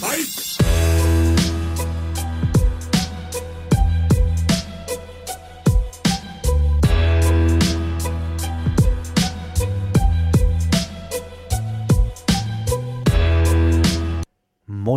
Moi 0.00 0.18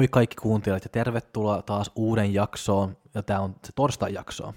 kaikki 0.07 0.35
kuuntelijat 0.35 0.83
ja 0.83 0.89
tervetuloa 0.89 1.61
taas 1.61 1.91
uuden 1.95 2.33
jaksoon, 2.33 2.97
ja 3.13 3.23
tämä 3.23 3.39
on 3.39 3.55
se 3.65 3.71
torstai 3.75 4.13
jakso. 4.13 4.53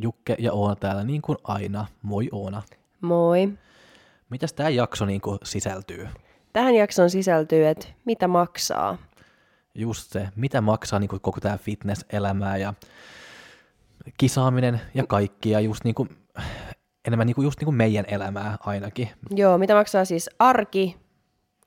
Jukke 0.00 0.36
ja 0.38 0.52
Oona 0.52 0.76
täällä 0.76 1.04
niin 1.04 1.22
kuin 1.22 1.38
aina. 1.44 1.86
Moi 2.02 2.28
Oona. 2.32 2.62
Moi. 3.00 3.48
Mitäs 4.30 4.52
tämä 4.52 4.68
jakso 4.68 5.04
niin 5.04 5.20
kuin 5.20 5.38
sisältyy? 5.42 6.08
Tähän 6.54 6.74
jaksoon 6.74 7.10
sisältyy, 7.10 7.66
että 7.66 7.86
mitä 8.04 8.28
maksaa. 8.28 8.98
Just 9.74 10.12
se, 10.12 10.28
mitä 10.36 10.60
maksaa 10.60 10.98
niin 10.98 11.08
kuin 11.08 11.20
koko 11.20 11.40
tämä 11.40 11.58
fitness-elämää 11.58 12.56
ja 12.56 12.74
kisaaminen 14.18 14.80
ja 14.94 15.06
kaikki, 15.06 15.50
ja 15.50 15.60
just 15.60 15.84
niin 15.84 15.94
kuin, 15.94 16.08
enemmän 17.06 17.26
niin 17.26 17.34
kuin, 17.34 17.44
just 17.44 17.60
niin 17.60 17.64
kuin 17.64 17.74
meidän 17.74 18.04
elämää 18.08 18.56
ainakin. 18.60 19.10
Joo, 19.30 19.58
mitä 19.58 19.74
maksaa 19.74 20.04
siis 20.04 20.30
arki 20.38 20.96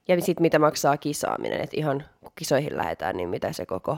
ja 0.07 0.21
sitten 0.21 0.41
mitä 0.41 0.59
maksaa 0.59 0.97
kisaaminen. 0.97 1.61
Että 1.61 1.77
ihan 1.77 2.03
kun 2.21 2.31
kisoihin 2.35 2.77
lähdetään, 2.77 3.17
niin 3.17 3.29
mitä 3.29 3.53
se 3.53 3.65
koko 3.65 3.97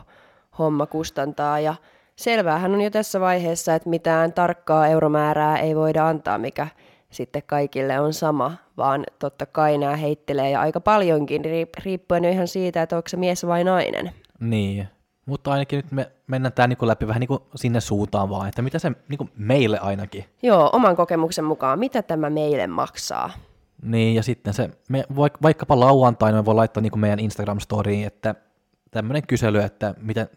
homma 0.59 0.85
kustantaa. 0.85 1.59
Ja 1.59 1.75
selväähän 2.15 2.73
on 2.73 2.81
jo 2.81 2.89
tässä 2.89 3.19
vaiheessa, 3.19 3.75
että 3.75 3.89
mitään 3.89 4.33
tarkkaa 4.33 4.87
euromäärää 4.87 5.57
ei 5.57 5.75
voida 5.75 6.07
antaa, 6.07 6.37
mikä 6.37 6.67
sitten 7.11 7.43
kaikille 7.45 7.99
on 7.99 8.13
sama, 8.13 8.55
vaan 8.77 9.03
totta 9.19 9.45
kai 9.45 9.77
nämä 9.77 9.95
heittelee 9.95 10.49
ja 10.49 10.61
aika 10.61 10.79
paljonkin, 10.79 11.41
riip- 11.45 11.83
riippuen 11.83 12.25
ihan 12.25 12.47
siitä, 12.47 12.81
että 12.81 12.95
onko 12.95 13.09
se 13.09 13.17
mies 13.17 13.47
vai 13.47 13.63
nainen. 13.63 14.11
Niin, 14.39 14.87
mutta 15.25 15.51
ainakin 15.51 15.77
nyt 15.77 15.91
me 15.91 16.11
mennään 16.27 16.53
tämä 16.53 16.67
niin 16.67 16.77
läpi 16.81 17.07
vähän 17.07 17.19
niin 17.19 17.27
kuin 17.27 17.39
sinne 17.55 17.81
suuntaan 17.81 18.29
vaan, 18.29 18.49
että 18.49 18.61
mitä 18.61 18.79
se 18.79 18.91
niin 19.09 19.17
kuin 19.17 19.29
meille 19.37 19.79
ainakin. 19.79 20.25
Joo, 20.43 20.69
oman 20.73 20.95
kokemuksen 20.95 21.45
mukaan, 21.45 21.79
mitä 21.79 22.01
tämä 22.01 22.29
meille 22.29 22.67
maksaa? 22.67 23.29
Niin, 23.81 24.15
ja 24.15 24.23
sitten 24.23 24.53
se, 24.53 24.69
me, 24.89 25.03
vaikkapa 25.41 25.79
lauantaina 25.79 26.37
me 26.37 26.45
voi 26.45 26.55
laittaa 26.55 26.81
niin 26.81 26.91
kuin 26.91 26.99
meidän 26.99 27.19
Instagram-storiin, 27.19 28.07
että 28.07 28.35
tämmöinen 28.91 29.27
kysely, 29.27 29.59
että 29.59 29.95
miten 30.01 30.29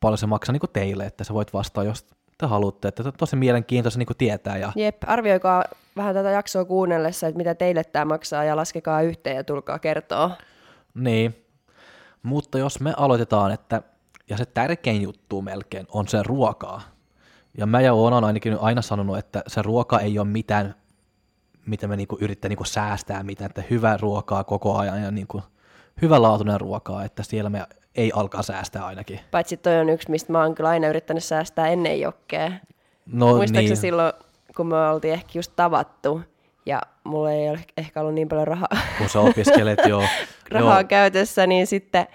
paljon 0.00 0.18
se 0.18 0.26
maksaa 0.26 0.52
niin 0.52 0.60
kuin 0.60 0.70
teille, 0.72 1.06
että 1.06 1.24
sä 1.24 1.34
voit 1.34 1.52
vastaa, 1.52 1.84
jos 1.84 2.06
te 2.38 2.46
haluatte, 2.46 2.88
että 2.88 3.12
tosi 3.12 3.36
mielenkiintoista 3.36 3.98
niin 3.98 4.08
tietää. 4.18 4.56
Ja... 4.56 4.72
Jep, 4.76 4.96
arvioikaa 5.06 5.64
vähän 5.96 6.14
tätä 6.14 6.30
jaksoa 6.30 6.64
kuunnellessa, 6.64 7.26
että 7.26 7.36
mitä 7.38 7.54
teille 7.54 7.84
tämä 7.84 8.04
maksaa, 8.04 8.44
ja 8.44 8.56
laskekaa 8.56 9.02
yhteen 9.02 9.36
ja 9.36 9.44
tulkaa 9.44 9.78
kertoa. 9.78 10.30
Niin, 10.94 11.44
mutta 12.22 12.58
jos 12.58 12.80
me 12.80 12.94
aloitetaan, 12.96 13.52
että, 13.52 13.82
ja 14.30 14.36
se 14.36 14.46
tärkein 14.46 15.02
juttu 15.02 15.42
melkein 15.42 15.86
on 15.92 16.08
se 16.08 16.22
ruokaa, 16.22 16.80
ja 17.58 17.66
mä 17.66 17.80
ja 17.80 17.92
Oona 17.92 18.16
on 18.16 18.24
ainakin 18.24 18.58
aina 18.60 18.82
sanonut, 18.82 19.18
että 19.18 19.42
se 19.46 19.62
ruoka 19.62 20.00
ei 20.00 20.18
ole 20.18 20.28
mitään 20.28 20.74
mitä 21.66 21.88
me 21.88 21.96
niinku 21.96 22.18
yrittää 22.20 22.48
niinku 22.48 22.64
säästää 22.64 23.22
mitään, 23.22 23.48
että 23.48 23.62
hyvää 23.70 23.96
ruokaa 23.96 24.44
koko 24.44 24.76
ajan 24.76 25.02
ja 25.02 25.10
niinku 25.10 25.42
hyvälaatuinen 26.02 26.60
ruokaa, 26.60 27.04
että 27.04 27.22
siellä 27.22 27.50
me 27.50 27.66
ei 27.96 28.12
alkaa 28.14 28.42
säästää 28.42 28.86
ainakin. 28.86 29.20
Paitsi 29.30 29.56
toi 29.56 29.76
on 29.76 29.88
yksi, 29.88 30.10
mistä 30.10 30.32
mä 30.32 30.42
oon 30.42 30.54
kyllä 30.54 30.68
aina 30.68 30.88
yrittänyt 30.88 31.24
säästää 31.24 31.68
ennen 31.68 32.00
jokkea. 32.00 32.52
No, 33.06 33.26
Muistaakseni 33.26 33.66
niin. 33.66 33.76
silloin, 33.76 34.12
kun 34.56 34.66
me 34.66 34.88
oltiin 34.88 35.14
ehkä 35.14 35.30
just 35.34 35.52
tavattu, 35.56 36.20
ja 36.66 36.82
mulla 37.04 37.32
ei 37.32 37.50
ole 37.50 37.60
ehkä 37.76 38.00
ollut 38.00 38.14
niin 38.14 38.28
paljon 38.28 38.46
rahaa, 38.46 38.68
Kun 38.98 39.08
sä 39.08 39.20
opiskelet, 39.20 39.78
joo. 39.88 40.02
rahaa 40.50 40.80
joo. 40.80 40.88
käytössä, 40.88 41.46
niin 41.46 41.66
sitten 41.66 42.06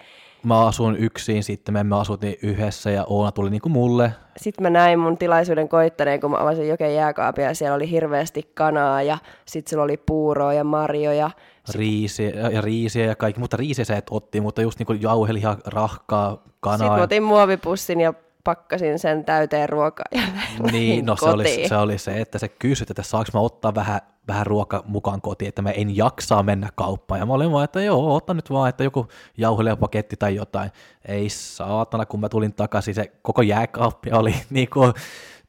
Mä 0.44 0.66
asun 0.66 0.98
yksin 0.98 1.44
sitten, 1.44 1.74
me, 1.74 1.84
me 1.84 2.00
asuttiin 2.00 2.36
yhdessä 2.42 2.92
ja 2.92 3.06
Oona 3.08 3.32
tuli 3.32 3.50
niinku 3.50 3.70
mulle. 3.70 4.12
Sitten 4.38 4.64
mä 4.64 4.70
näin 4.70 5.00
mun 5.00 5.18
tilaisuuden 5.18 5.70
koittaneen, 5.70 6.22
kun 6.22 6.32
mä 6.32 6.38
avasin 6.38 6.68
joken 6.68 6.96
jääkaapia 6.96 7.46
ja 7.46 7.56
siellä 7.56 7.76
oli 7.76 7.90
hirveästi 7.90 8.52
kanaa 8.54 9.02
ja 9.02 9.18
sitten 9.46 9.70
siellä 9.70 9.84
oli 9.84 9.98
puuroa 9.98 10.54
ja 10.54 10.64
marjoja. 10.64 11.32
Riisiä 11.76 12.30
ja 12.30 12.62
riisiä 12.62 13.06
ja 13.06 13.16
kaikki, 13.16 13.40
mutta 13.40 13.58
riisiä 13.58 13.86
sä 13.86 13.98
et 13.98 14.08
otti, 14.10 14.42
mutta 14.42 14.62
just 14.62 14.80
niinku 14.80 14.94
jauhelihaa, 14.94 15.58
rahkaa, 15.66 16.44
kanaa. 16.60 16.78
Sitten 16.78 16.98
mä 16.98 17.04
otin 17.04 17.24
muovipussin 17.24 18.02
ja 18.02 18.14
pakkasin 18.44 19.00
sen 19.00 19.26
täyteen 19.26 19.70
ruokaa 19.70 20.06
ja 20.12 20.22
Niin, 20.72 21.06
no 21.06 21.16
se 21.16 21.26
oli, 21.26 21.68
se 21.68 21.78
oli 21.78 21.98
se, 21.98 22.22
että 22.22 22.40
se 22.40 22.48
kysyt, 22.48 22.90
että 22.90 23.04
saanko 23.04 23.30
mä 23.34 23.40
ottaa 23.40 23.76
vähän, 23.76 24.02
vähän 24.28 24.48
ruoka 24.48 24.84
mukaan 24.88 25.22
kotiin, 25.22 25.50
että 25.50 25.62
mä 25.62 25.72
en 25.72 25.96
jaksaa 25.96 26.44
mennä 26.44 26.70
kauppaan. 26.76 27.20
Ja 27.20 27.26
mä 27.26 27.34
olin 27.34 27.52
vaan, 27.52 27.64
että 27.64 27.82
joo, 27.82 28.16
ota 28.16 28.34
nyt 28.34 28.50
vaan, 28.50 28.70
että 28.70 28.84
joku 28.84 29.08
jauhelihapaketti 29.38 30.16
tai 30.18 30.36
jotain. 30.36 30.72
Ei 31.08 31.30
saatana, 31.30 32.06
kun 32.06 32.20
mä 32.20 32.30
tulin 32.30 32.54
takaisin, 32.54 32.96
se 32.96 33.12
koko 33.22 33.42
jääkaappi 33.42 34.12
oli 34.12 34.36
niinku 34.50 34.80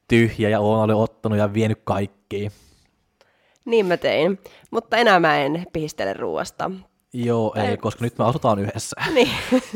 tyhjä 0.09 0.49
ja 0.49 0.61
Oona 0.61 0.83
oli 0.83 0.93
ottanut 0.93 1.39
ja 1.39 1.55
vienyt 1.55 1.81
kaikki. 1.84 2.50
Niin 3.65 3.87
mä 3.87 3.97
tein, 3.97 4.39
mutta 4.71 4.97
enää 4.97 5.21
mä 5.21 5.39
en 5.39 5.67
pihistele 5.73 6.12
ruoasta. 6.12 6.71
Joo, 7.12 7.55
ei, 7.56 7.77
koska 7.77 8.05
nyt 8.05 8.19
me 8.19 8.25
asutaan 8.25 8.59
yhdessä. 8.59 8.97
Niin. 9.15 9.31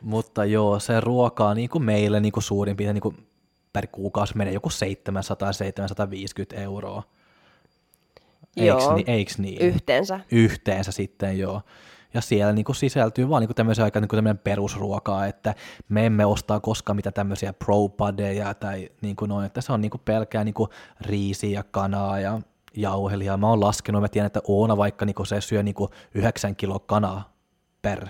Mutta 0.00 0.44
joo, 0.44 0.80
se 0.80 1.00
ruokaa 1.00 1.54
niin 1.54 1.68
kuin 1.68 1.84
meille 1.84 2.20
niin 2.20 2.32
kuin 2.32 2.42
suurin 2.44 2.76
piirtein 2.76 2.94
niin 2.94 3.02
kuin 3.02 3.26
per 3.72 3.86
kuukausi 3.86 4.36
menee 4.36 4.52
joku 4.52 4.68
700-750 6.56 6.58
euroa. 6.58 7.02
Eiks, 8.56 8.66
Joo. 8.66 8.94
niin, 8.94 9.10
eiks 9.10 9.38
niin? 9.38 9.62
Yhteensä. 9.62 10.20
Yhteensä 10.30 10.92
sitten 10.92 11.38
joo. 11.38 11.62
Ja 12.14 12.20
siellä 12.20 12.52
niin 12.52 12.64
kuin 12.64 12.76
sisältyy 12.76 13.28
vaan 13.28 13.40
niin 13.40 13.48
kuin 13.48 13.56
tämmöisiä 13.56 13.84
aika 13.84 14.00
niin 14.00 14.08
kuin 14.08 14.38
perusruokaa, 14.44 15.26
että 15.26 15.54
me 15.88 16.06
emme 16.06 16.26
ostaa 16.26 16.60
koskaan 16.60 16.96
mitään 16.96 17.14
tämmöisiä 17.14 17.52
pro 17.52 17.88
tai 18.60 18.88
niin 19.00 19.16
kuin 19.16 19.28
noin, 19.28 19.46
että 19.46 19.60
se 19.60 19.72
on 19.72 19.80
niin 19.80 19.90
kuin 19.90 20.00
pelkää 20.04 20.44
niin 20.44 20.54
kuin 20.54 20.70
riisiä 21.00 21.50
ja 21.50 21.64
kanaa 21.70 22.20
ja 22.20 22.40
jauhelia. 22.76 23.36
Mä 23.36 23.48
oon 23.48 23.60
laskenut, 23.60 24.00
mä 24.00 24.08
tiedän, 24.08 24.26
että 24.26 24.40
Oona 24.48 24.76
vaikka 24.76 25.04
niin 25.04 25.14
kuin 25.14 25.26
se 25.26 25.40
syö 25.40 25.62
niin 25.62 25.74
kuin 25.74 25.90
9 26.14 26.56
kiloa 26.56 26.78
kanaa 26.78 27.32
per 27.82 28.06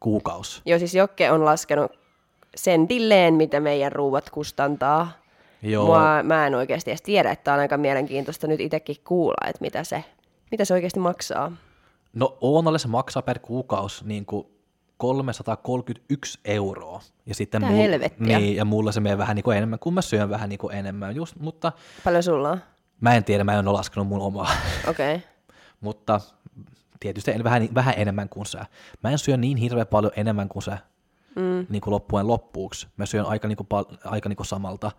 kuukausi. 0.00 0.62
Joo, 0.66 0.78
siis 0.78 0.94
Jokke 0.94 1.30
on 1.30 1.44
laskenut 1.44 1.92
sentilleen, 2.56 3.34
mitä 3.34 3.60
meidän 3.60 3.92
ruuat 3.92 4.30
kustantaa. 4.30 5.10
Joo, 5.62 5.86
Mua, 5.86 6.22
mä 6.22 6.46
en 6.46 6.54
oikeasti 6.54 6.90
edes 6.90 7.02
tiedä, 7.02 7.30
että 7.30 7.54
on 7.54 7.60
aika 7.60 7.76
mielenkiintoista 7.76 8.46
nyt 8.46 8.60
itsekin 8.60 8.96
kuulla, 9.04 9.48
että 9.48 9.60
mitä 9.60 9.84
se, 9.84 10.04
mitä 10.50 10.64
se 10.64 10.74
oikeasti 10.74 11.00
maksaa. 11.00 11.52
No 12.18 12.38
Oonalle 12.40 12.78
se 12.78 12.88
maksaa 12.88 13.22
per 13.22 13.38
kuukausi 13.38 14.06
niin 14.06 14.26
kuin 14.26 14.46
331 14.96 16.38
euroa. 16.44 17.00
Ja 17.26 17.34
sitten 17.34 17.62
Mitä 17.62 17.72
helvettiä? 17.72 18.38
Niin, 18.38 18.56
ja 18.56 18.64
mulla 18.64 18.92
se 18.92 19.00
menee 19.00 19.18
vähän 19.18 19.36
niin 19.36 19.44
kuin 19.44 19.56
enemmän, 19.56 19.78
kun 19.78 19.94
mä 19.94 20.02
syön 20.02 20.30
vähän 20.30 20.48
niin 20.48 20.58
kuin 20.58 20.74
enemmän. 20.74 21.16
Just, 21.16 21.36
mutta 21.36 21.72
Paljon 22.04 22.22
sulla 22.22 22.50
on? 22.50 22.60
mä 23.00 23.14
en 23.14 23.24
tiedä, 23.24 23.44
mä 23.44 23.52
en 23.52 23.68
ole 23.68 23.76
laskenut 23.76 24.08
mun 24.08 24.20
omaa. 24.20 24.50
Okei. 24.90 25.14
Okay. 25.14 25.28
mutta 25.80 26.20
tietysti 27.00 27.30
en, 27.30 27.44
vähän, 27.44 27.68
vähän 27.74 27.94
enemmän 27.96 28.28
kuin 28.28 28.46
sä. 28.46 28.66
Mä 29.02 29.10
en 29.10 29.18
syö 29.18 29.36
niin 29.36 29.56
hirveän 29.56 29.86
paljon 29.86 30.12
enemmän 30.16 30.48
kuin 30.48 30.62
sä 30.62 30.78
mm. 31.36 31.66
niin 31.68 31.80
kuin 31.80 31.92
loppujen 31.92 32.26
loppuuksi. 32.26 32.88
Mä 32.96 33.06
syön 33.06 33.26
aika, 33.26 33.48
niin 33.48 33.56
kuin, 33.56 33.68
aika 34.04 34.28
niin 34.28 34.36
kuin 34.36 34.46
samalta. 34.46 34.92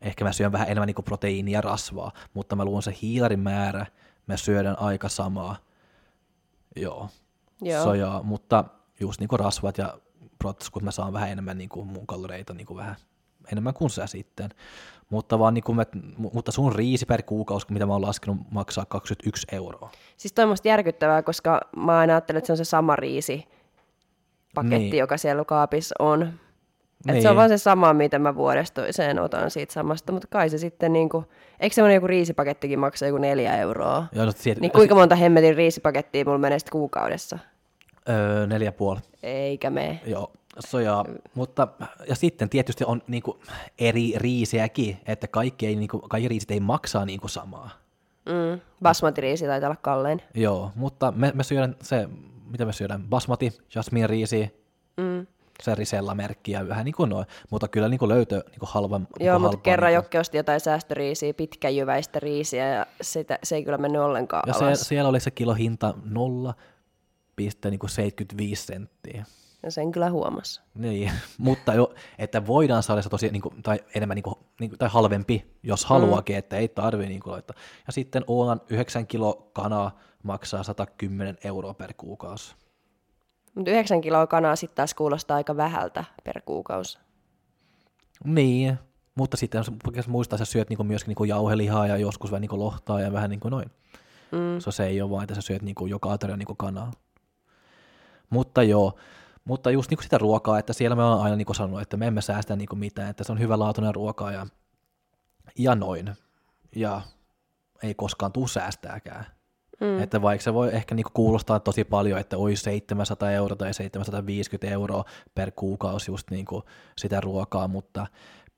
Ehkä 0.00 0.24
mä 0.24 0.32
syön 0.32 0.52
vähän 0.52 0.68
enemmän 0.68 0.86
niin 0.86 0.94
kuin 0.94 1.04
proteiinia 1.04 1.58
ja 1.58 1.60
rasvaa, 1.60 2.12
mutta 2.34 2.56
mä 2.56 2.64
luon 2.64 2.82
se 2.82 2.96
hiilarin 3.02 3.40
määrä, 3.40 3.86
mä 4.26 4.36
syödän 4.36 4.78
aika 4.78 5.08
samaa. 5.08 5.56
Joo. 6.76 7.08
Joo. 7.62 7.84
Sojaa, 7.84 8.22
mutta 8.22 8.64
just 9.00 9.20
niin 9.20 9.28
kuin 9.28 9.40
rasvat 9.40 9.78
ja 9.78 9.98
proteiinit, 10.38 10.82
mä 10.82 10.90
saan 10.90 11.12
vähän 11.12 11.30
enemmän 11.30 11.58
niin 11.58 11.68
kuin 11.68 11.86
mun 11.86 12.06
kaloreita 12.06 12.54
niin 12.54 12.66
kuin 12.66 12.76
vähän 12.76 12.96
enemmän 13.52 13.74
kuin 13.74 13.90
sä 13.90 14.06
sitten. 14.06 14.50
Mutta, 15.10 15.38
vaan 15.38 15.54
niin 15.54 15.64
kuin 15.64 15.76
mä, 15.76 15.84
mutta 16.18 16.52
sun 16.52 16.74
riisi 16.74 17.06
per 17.06 17.22
kuukausi, 17.22 17.66
mitä 17.70 17.86
mä 17.86 17.92
oon 17.92 18.02
laskenut, 18.02 18.38
maksaa 18.50 18.84
21 18.84 19.46
euroa. 19.52 19.90
Siis 20.16 20.32
toi 20.32 20.44
on 20.44 20.56
järkyttävää, 20.64 21.22
koska 21.22 21.60
mä 21.76 21.98
aina 21.98 22.12
ajattelen, 22.12 22.38
että 22.38 22.46
se 22.46 22.52
on 22.52 22.56
se 22.56 22.64
sama 22.64 22.96
riisi 22.96 23.44
paketti, 24.54 24.78
Niin. 24.78 24.98
joka 24.98 25.16
siellä 25.16 25.44
kaapissa 25.44 25.94
on. 25.98 26.32
Niin. 27.04 27.12
Niin. 27.12 27.16
Et 27.16 27.22
se 27.22 27.30
on 27.30 27.36
vaan 27.36 27.48
se 27.48 27.58
sama, 27.58 27.92
mitä 27.92 28.18
mä 28.18 28.34
vuodesta 28.34 28.82
toiseen 28.82 29.18
otan 29.18 29.50
siitä 29.50 29.72
samasta, 29.72 30.12
mutta 30.12 30.28
kai 30.30 30.50
se 30.50 30.58
sitten 30.58 30.92
niinku, 30.92 31.24
eikö 31.60 31.74
semmoinen 31.74 31.94
joku 31.94 32.06
riisipakettikin 32.06 32.78
maksaa 32.78 33.08
joku 33.08 33.18
neljä 33.18 33.56
euroa? 33.56 34.06
Ja 34.12 34.24
no, 34.24 34.32
sieltä, 34.36 34.60
Niin 34.60 34.72
kuinka 34.72 34.94
monta 34.94 35.14
hemmetin 35.14 35.56
riisipakettia 35.56 36.24
mulla 36.24 36.38
menee 36.38 36.58
sitten 36.58 36.72
kuukaudessa? 36.72 37.38
Öö, 38.08 38.46
neljä 38.46 38.72
puoli. 38.72 39.00
Eikä 39.22 39.70
me. 39.70 40.00
Joo, 40.06 40.32
sojaa. 40.58 41.04
Mutta, 41.34 41.68
ja 42.08 42.14
sitten 42.14 42.48
tietysti 42.48 42.84
on 42.84 43.02
niinku 43.06 43.40
eri 43.78 44.12
riisejäkin, 44.16 44.98
että 45.06 45.28
kaikki, 45.28 45.66
ei, 45.66 45.76
niinku, 45.76 45.98
kaikki 45.98 46.28
riisit 46.28 46.50
ei 46.50 46.60
maksaa 46.60 47.04
niinku 47.04 47.28
samaa. 47.28 47.70
Mm, 48.26 48.60
basmati-riisi 48.82 49.46
taitaa 49.46 49.68
olla 49.68 49.78
kallein. 49.82 50.22
Joo, 50.34 50.72
mutta 50.74 51.12
me, 51.16 51.32
me 51.34 51.42
syödään 51.44 51.76
se, 51.82 52.08
mitä 52.50 52.64
me 52.64 52.72
syödään, 52.72 53.02
basmati, 53.02 53.52
jasmin 53.74 54.10
riisi, 54.10 54.66
Mm. 54.96 55.26
Se 55.62 55.74
risella-merkki 55.74 56.52
ja 56.52 56.68
vähän 56.68 56.84
niin 56.84 56.94
kuin 56.94 57.10
noin, 57.10 57.26
mutta 57.50 57.68
kyllä 57.68 57.88
niin 57.88 57.98
kuin 57.98 58.08
löytö 58.08 58.42
niin 58.50 58.58
kuin 58.58 58.70
halva, 58.72 58.98
niin 58.98 59.08
Joo, 59.20 59.34
kuin 59.34 59.42
mutta 59.42 59.56
kerran 59.56 59.88
niin 59.88 59.94
Jokke 59.94 60.18
osti 60.18 60.36
jotain 60.36 60.60
säästöriisiä, 60.60 61.34
pitkäjyväistä 61.34 62.20
riisiä 62.20 62.74
ja 62.74 62.86
sitä, 63.00 63.38
se 63.42 63.56
ei 63.56 63.64
kyllä 63.64 63.78
mennyt 63.78 64.02
ollenkaan 64.02 64.42
Ja 64.46 64.54
alas. 64.60 64.78
se, 64.78 64.84
siellä 64.84 65.08
oli 65.08 65.20
se 65.20 65.30
kilohinta 65.30 65.94
nolla 66.04 66.54
pistää 67.36 67.70
niinku 67.70 67.88
75 67.88 68.66
senttiä. 68.66 69.24
Ja 69.62 69.70
sen 69.70 69.92
kyllä 69.92 70.10
huomasi. 70.10 70.60
Niin, 70.74 71.12
mutta 71.38 71.74
jo, 71.74 71.94
että 72.18 72.46
voidaan 72.46 72.82
saada 72.82 73.02
se 73.02 73.08
tosi, 73.08 73.28
niin 73.28 73.42
kuin, 73.42 73.62
tai 73.62 73.78
enemmän 73.94 74.14
niin 74.14 74.22
kuin, 74.22 74.34
niin 74.60 74.70
kuin, 74.70 74.78
tai 74.78 74.88
halvempi, 74.88 75.46
jos 75.62 75.84
haluakin, 75.84 76.36
mm. 76.36 76.38
että 76.38 76.56
ei 76.56 76.68
tarvitse 76.68 77.08
niin 77.08 77.20
kuin, 77.20 77.32
laittaa. 77.32 77.56
Ja 77.86 77.92
sitten 77.92 78.24
Oonan 78.26 78.60
9 78.70 79.06
kilo 79.06 79.50
kanaa 79.52 79.98
maksaa 80.22 80.62
110 80.62 81.38
euroa 81.44 81.74
per 81.74 81.94
kuukausi. 81.96 82.54
Mutta 83.56 83.70
9 83.70 84.00
kiloa 84.00 84.26
kanaa 84.26 84.56
sitten 84.56 84.76
taas 84.76 84.94
kuulostaa 84.94 85.36
aika 85.36 85.56
vähältä 85.56 86.04
per 86.24 86.40
kuukausi. 86.44 86.98
Niin, 88.24 88.78
mutta 89.14 89.36
sitten 89.36 89.64
jos 89.96 90.08
muistaa, 90.08 90.36
että 90.36 90.44
sä 90.44 90.52
syöt 90.52 90.68
niinku 90.68 90.84
myöskin 90.84 91.08
niinku 91.08 91.24
jauhelihaa 91.24 91.86
ja 91.86 91.96
joskus 91.96 92.30
vähän 92.30 92.40
niinku 92.40 92.58
lohtaa 92.58 93.00
ja 93.00 93.12
vähän 93.12 93.30
niinku 93.30 93.48
noin. 93.48 93.70
Mm. 94.32 94.58
So, 94.58 94.70
se 94.70 94.86
ei 94.86 95.02
ole 95.02 95.10
vain, 95.10 95.22
että 95.22 95.34
sä 95.34 95.40
syöt 95.40 95.62
niinku 95.62 95.86
joka 95.86 96.12
ateria 96.12 96.36
niinku 96.36 96.54
kanaa. 96.54 96.90
Mutta 98.30 98.62
joo, 98.62 98.98
mutta 99.44 99.70
just 99.70 99.90
niinku 99.90 100.02
sitä 100.02 100.18
ruokaa, 100.18 100.58
että 100.58 100.72
siellä 100.72 100.96
me 100.96 101.04
on 101.04 101.22
aina 101.22 101.36
niinku 101.36 101.54
sanonut, 101.54 101.80
että 101.80 101.96
me 101.96 102.06
emme 102.06 102.20
säästä 102.20 102.56
niinku 102.56 102.76
mitään, 102.76 103.10
että 103.10 103.24
se 103.24 103.32
on 103.32 103.40
hyvälaatuinen 103.40 103.94
ruokaa 103.94 104.32
ja, 104.32 104.46
ja 105.58 105.74
noin. 105.74 106.14
Ja 106.76 107.00
ei 107.82 107.94
koskaan 107.94 108.32
tule 108.32 108.48
säästääkään. 108.48 109.35
Mm. 109.80 110.02
Että 110.02 110.22
vaikka 110.22 110.44
se 110.44 110.54
voi 110.54 110.70
ehkä 110.72 110.94
niinku 110.94 111.10
kuulostaa 111.14 111.60
tosi 111.60 111.84
paljon, 111.84 112.20
että 112.20 112.38
olisi 112.38 112.62
700 112.62 113.30
euroa 113.30 113.56
tai 113.56 113.74
750 113.74 114.74
euroa 114.74 115.04
per 115.34 115.50
kuukausi 115.56 116.10
just 116.10 116.30
niinku 116.30 116.62
sitä 116.98 117.20
ruokaa, 117.20 117.68
mutta 117.68 118.06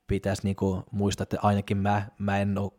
pitäisi 0.07 0.43
niinku 0.43 0.83
muistaa, 0.91 1.23
että 1.23 1.37
ainakin 1.41 1.77
mä, 1.77 2.03
mä 2.17 2.39
en 2.39 2.57
ole 2.57 2.71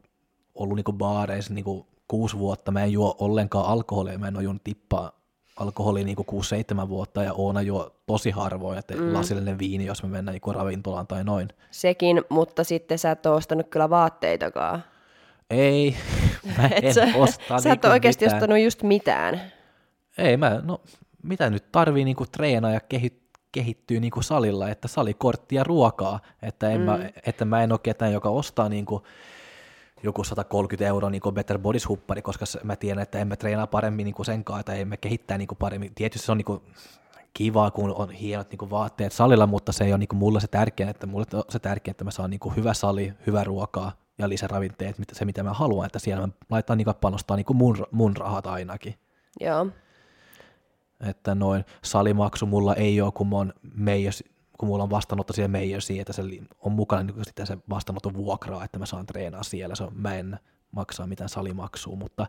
ollut 0.54 0.76
niinku 0.76 0.92
baareissa 0.92 1.54
niinku 1.54 1.86
kuusi 2.08 2.38
vuotta, 2.38 2.70
mä 2.70 2.84
en 2.84 2.92
juo 2.92 3.16
ollenkaan 3.18 3.66
alkoholia, 3.66 4.18
mä 4.18 4.28
en 4.28 4.36
ole 4.36 4.44
juonut 4.44 4.64
tippaa 4.64 5.20
alkoholia 5.56 6.04
niinku 6.04 6.26
6-7 6.84 6.88
vuotta 6.88 7.22
ja 7.22 7.32
Oona 7.32 7.62
juo 7.62 7.90
tosi 8.06 8.30
harvoin, 8.30 8.78
että 8.78 8.94
mm. 8.94 9.14
lasillinen 9.14 9.58
viini, 9.58 9.86
jos 9.86 10.02
me 10.02 10.08
mennään 10.08 10.32
niinku 10.32 10.52
ravintolaan 10.52 11.06
tai 11.06 11.24
noin. 11.24 11.48
Sekin, 11.70 12.22
mutta 12.28 12.64
sitten 12.64 12.98
sä 12.98 13.10
et 13.10 13.26
ole 13.26 13.36
ostanut 13.36 13.68
kyllä 13.68 13.90
vaatteitakaan. 13.90 14.84
Ei, 15.50 15.96
mä 16.58 16.66
en 16.66 16.84
et 16.84 16.94
sä, 16.94 17.08
osta 17.14 17.44
Sä 17.48 17.56
et 17.56 17.64
niinku 17.64 17.86
oikeasti 17.86 18.24
mitään. 18.24 18.42
ostanut 18.42 18.64
just 18.64 18.82
mitään. 18.82 19.40
Ei 20.18 20.36
mä, 20.36 20.60
no 20.64 20.80
mitä 21.22 21.50
nyt 21.50 21.72
tarvii 21.72 22.04
niinku 22.04 22.26
treenaa 22.26 22.70
ja 22.70 22.80
kehi, 22.80 23.22
kehittyy 23.52 24.00
niinku 24.00 24.22
salilla, 24.22 24.68
että 24.68 24.88
salikortti 24.88 25.56
ja 25.56 25.64
ruokaa, 25.64 26.20
että, 26.42 26.70
en 26.70 26.80
mm. 26.80 26.84
mä, 26.84 26.98
että 27.26 27.44
mä 27.44 27.62
en 27.62 27.72
ole 27.72 27.80
ketään, 27.82 28.12
joka 28.12 28.28
ostaa 28.28 28.68
niinku 28.68 29.02
joku 30.02 30.24
130 30.24 30.86
euroa 30.86 31.10
niin 31.10 31.22
Better 31.32 31.58
Bodies 31.58 31.88
huppari, 31.88 32.22
koska 32.22 32.44
mä 32.64 32.76
tiedän, 32.76 33.02
että 33.02 33.18
emme 33.18 33.36
treenaa 33.36 33.66
paremmin 33.66 34.04
niin 34.04 34.24
sen 34.24 34.44
kanssa, 34.44 34.60
että 34.60 34.74
emme 34.74 34.96
kehittää 34.96 35.38
niin 35.38 35.48
paremmin. 35.58 35.94
Tietysti 35.94 36.26
se 36.26 36.32
on 36.32 36.38
niin 36.38 36.60
kiva, 37.34 37.70
kun 37.70 37.94
on 37.94 38.10
hienot 38.10 38.50
niin 38.50 38.70
vaatteet 38.70 39.12
salilla, 39.12 39.46
mutta 39.46 39.72
se 39.72 39.84
ei 39.84 39.92
ole 39.92 39.98
niin 39.98 40.08
mulle 40.12 40.40
se 40.40 40.48
tärkein, 40.48 40.88
että 40.88 41.06
mulle 41.06 41.26
se 41.48 41.58
tärkein, 41.58 41.92
että 41.92 42.04
mä 42.04 42.10
saan 42.10 42.30
niin 42.30 42.56
hyvä 42.56 42.74
sali, 42.74 43.12
hyvä 43.26 43.44
ruokaa 43.44 43.99
ja 44.20 44.28
lisäravinteet, 44.28 44.96
se 45.12 45.24
mitä 45.24 45.42
mä 45.42 45.52
haluan, 45.52 45.86
että 45.86 45.98
siellä 45.98 46.26
mä 46.26 46.32
laitan 46.50 46.78
niin 46.78 46.86
panostaa 47.00 47.36
niin 47.36 47.46
mun, 47.54 47.86
mun 47.90 48.16
rahat 48.16 48.46
ainakin. 48.46 48.94
Joo. 49.40 49.66
Että 51.08 51.34
noin 51.34 51.64
salimaksu 51.84 52.46
mulla 52.46 52.74
ei 52.74 53.00
ole, 53.00 53.12
kun 53.12 53.28
mä 53.28 53.36
oon 53.36 53.52
Meijers, 53.74 54.24
kun 54.58 54.68
mulla 54.68 54.82
on 54.82 54.90
vastaanotto 54.90 55.32
siellä 55.32 55.48
Meijersiin, 55.48 56.00
että 56.00 56.12
se 56.12 56.22
on 56.60 56.72
mukana 56.72 57.02
niin 57.02 57.24
sitten 57.24 57.46
se 57.46 57.58
vastaanoton 57.70 58.14
vuokraa, 58.14 58.64
että 58.64 58.78
mä 58.78 58.86
saan 58.86 59.06
treenaa 59.06 59.42
siellä, 59.42 59.74
se 59.74 59.84
on, 59.84 59.92
mä 59.94 60.14
en 60.14 60.38
maksaa 60.72 61.06
mitään 61.06 61.28
salimaksua, 61.28 61.96
mutta 61.96 62.26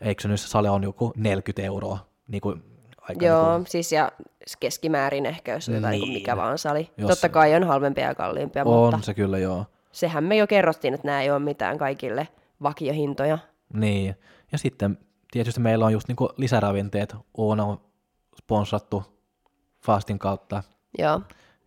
eikö 0.00 0.22
se 0.22 0.28
nyt 0.28 0.40
se 0.40 0.48
sali 0.48 0.68
on 0.68 0.82
joku 0.82 1.12
40 1.16 1.62
euroa, 1.62 1.98
niin 2.28 2.40
kuin 2.40 2.62
aika 3.00 3.26
Joo, 3.26 3.50
niin 3.50 3.60
kuin... 3.60 3.70
siis 3.70 3.92
ja 3.92 4.12
keskimäärin 4.60 5.26
ehkä, 5.26 5.52
jos 5.52 5.68
on 5.68 5.74
jotain 5.74 5.92
niin. 5.92 6.02
Niin. 6.02 6.12
mikä 6.12 6.36
vaan 6.36 6.58
sali. 6.58 6.90
Jos- 6.96 7.08
Totta 7.08 7.28
kai 7.28 7.54
on 7.54 7.64
halvempia 7.64 8.04
ja 8.04 8.14
kalliimpia, 8.14 8.64
on 8.64 8.92
mutta 8.92 9.06
se 9.06 9.14
kyllä 9.14 9.38
joo. 9.38 9.66
Sehän 9.98 10.24
me 10.24 10.36
jo 10.36 10.46
kerrottiin, 10.46 10.94
että 10.94 11.06
nämä 11.06 11.22
ei 11.22 11.30
ole 11.30 11.38
mitään 11.38 11.78
kaikille 11.78 12.28
vakiohintoja. 12.62 13.38
Niin, 13.74 14.14
ja 14.52 14.58
sitten 14.58 14.98
tietysti 15.30 15.60
meillä 15.60 15.86
on 15.86 15.92
just 15.92 16.08
niinku 16.08 16.28
lisäravinteet, 16.36 17.16
Oona 17.36 17.64
on 17.64 17.80
sponsrattu 18.38 19.02
Fastin 19.84 20.18
kautta, 20.18 20.62
Joo, 20.98 21.20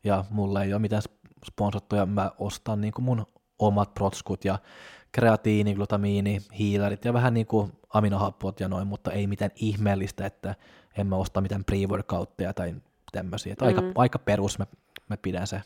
ja 0.03 0.25
mulla 0.29 0.63
ei 0.63 0.73
ole 0.73 0.81
mitään 0.81 1.01
sponsattuja, 1.45 2.05
mä 2.05 2.31
ostan 2.39 2.81
niinku 2.81 3.01
mun 3.01 3.25
omat 3.59 3.93
protskut 3.93 4.45
ja 4.45 4.59
kreatiini, 5.11 5.73
glutamiini, 5.73 6.41
hiilarit 6.59 7.05
ja 7.05 7.13
vähän 7.13 7.33
niinku 7.33 7.69
aminohappot 7.89 8.59
ja 8.59 8.67
noin, 8.67 8.87
mutta 8.87 9.11
ei 9.11 9.27
mitään 9.27 9.51
ihmeellistä, 9.55 10.25
että 10.25 10.55
en 10.97 11.07
mä 11.07 11.15
osta 11.15 11.41
mitään 11.41 11.63
pre-workoutteja 11.71 12.53
tai 12.55 12.75
tämmöisiä. 13.11 13.55
Mm. 13.61 13.67
Aika, 13.67 13.81
aika 13.95 14.19
perus 14.19 14.59
mä, 14.59 14.65
mä 15.09 15.17
pidän 15.17 15.47
se. 15.47 15.61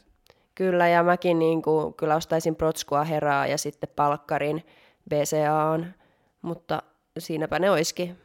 Kyllä, 0.56 0.88
ja 0.88 1.04
mäkin 1.04 1.40
niin 1.40 1.62
kuin, 1.62 1.94
kyllä 1.94 2.16
ostaisin 2.16 2.56
protskua 2.56 3.04
heraa 3.04 3.48
ja 3.48 3.58
sitten 3.58 3.90
palkkarin 3.96 4.66
BCAan, 5.10 5.94
mutta 6.42 6.84
siinäpä 7.20 7.60
ne 7.60 7.72
olisikin. 7.72 8.18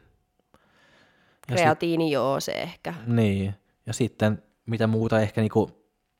Kreatiini, 1.47 2.11
joo, 2.11 2.39
se 2.39 2.51
ehkä. 2.51 2.93
Niin, 3.07 3.53
ja 3.85 3.93
sitten 3.93 4.43
mitä 4.65 4.87
muuta 4.87 5.21
ehkä 5.21 5.41
niinku 5.41 5.69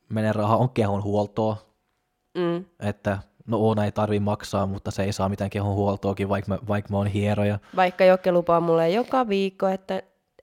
menee 0.09 0.33
rahaa 0.33 0.57
on 0.57 0.69
kehon 0.69 1.03
huoltoa, 1.03 1.57
Mm. 2.37 2.65
että 2.79 3.17
no 3.47 3.57
Oona 3.57 3.85
ei 3.85 3.91
tarvi 3.91 4.19
maksaa, 4.19 4.65
mutta 4.65 4.91
se 4.91 5.03
ei 5.03 5.13
saa 5.13 5.29
mitään 5.29 5.49
kehon 5.49 5.75
huoltoakin, 5.75 6.29
vaikka 6.29 6.51
mä, 6.51 6.59
vaikka 6.67 6.89
mä 6.91 6.97
oon 6.97 7.07
hieroja. 7.07 7.59
Vaikka 7.75 8.05
Jokke 8.05 8.31
lupaa 8.31 8.59
mulle 8.59 8.89
joka 8.89 9.27
viikko, 9.29 9.67
että 9.67 10.01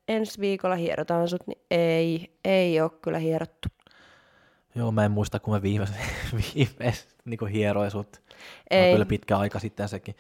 ensi 0.09 0.41
viikolla 0.41 0.75
hierotaan 0.77 1.29
sut, 1.29 1.47
niin 1.47 1.59
ei, 1.71 2.39
ei 2.45 2.81
ole 2.81 2.91
kyllä 3.03 3.19
hierottu. 3.19 3.69
Joo, 4.79 4.93
mä 4.93 5.05
en 5.05 5.11
muista, 5.11 5.41
kun 5.41 5.55
mä 5.55 5.63
viime, 5.63 5.87
viime 6.55 6.93
niin 7.25 7.47
hieroin 7.53 7.91
sut. 7.91 8.23
Ei. 8.71 8.93
Kyllä 8.93 9.07
pitkä 9.07 9.39
aika 9.39 9.59
sitten 9.59 9.89
sekin. 9.89 10.15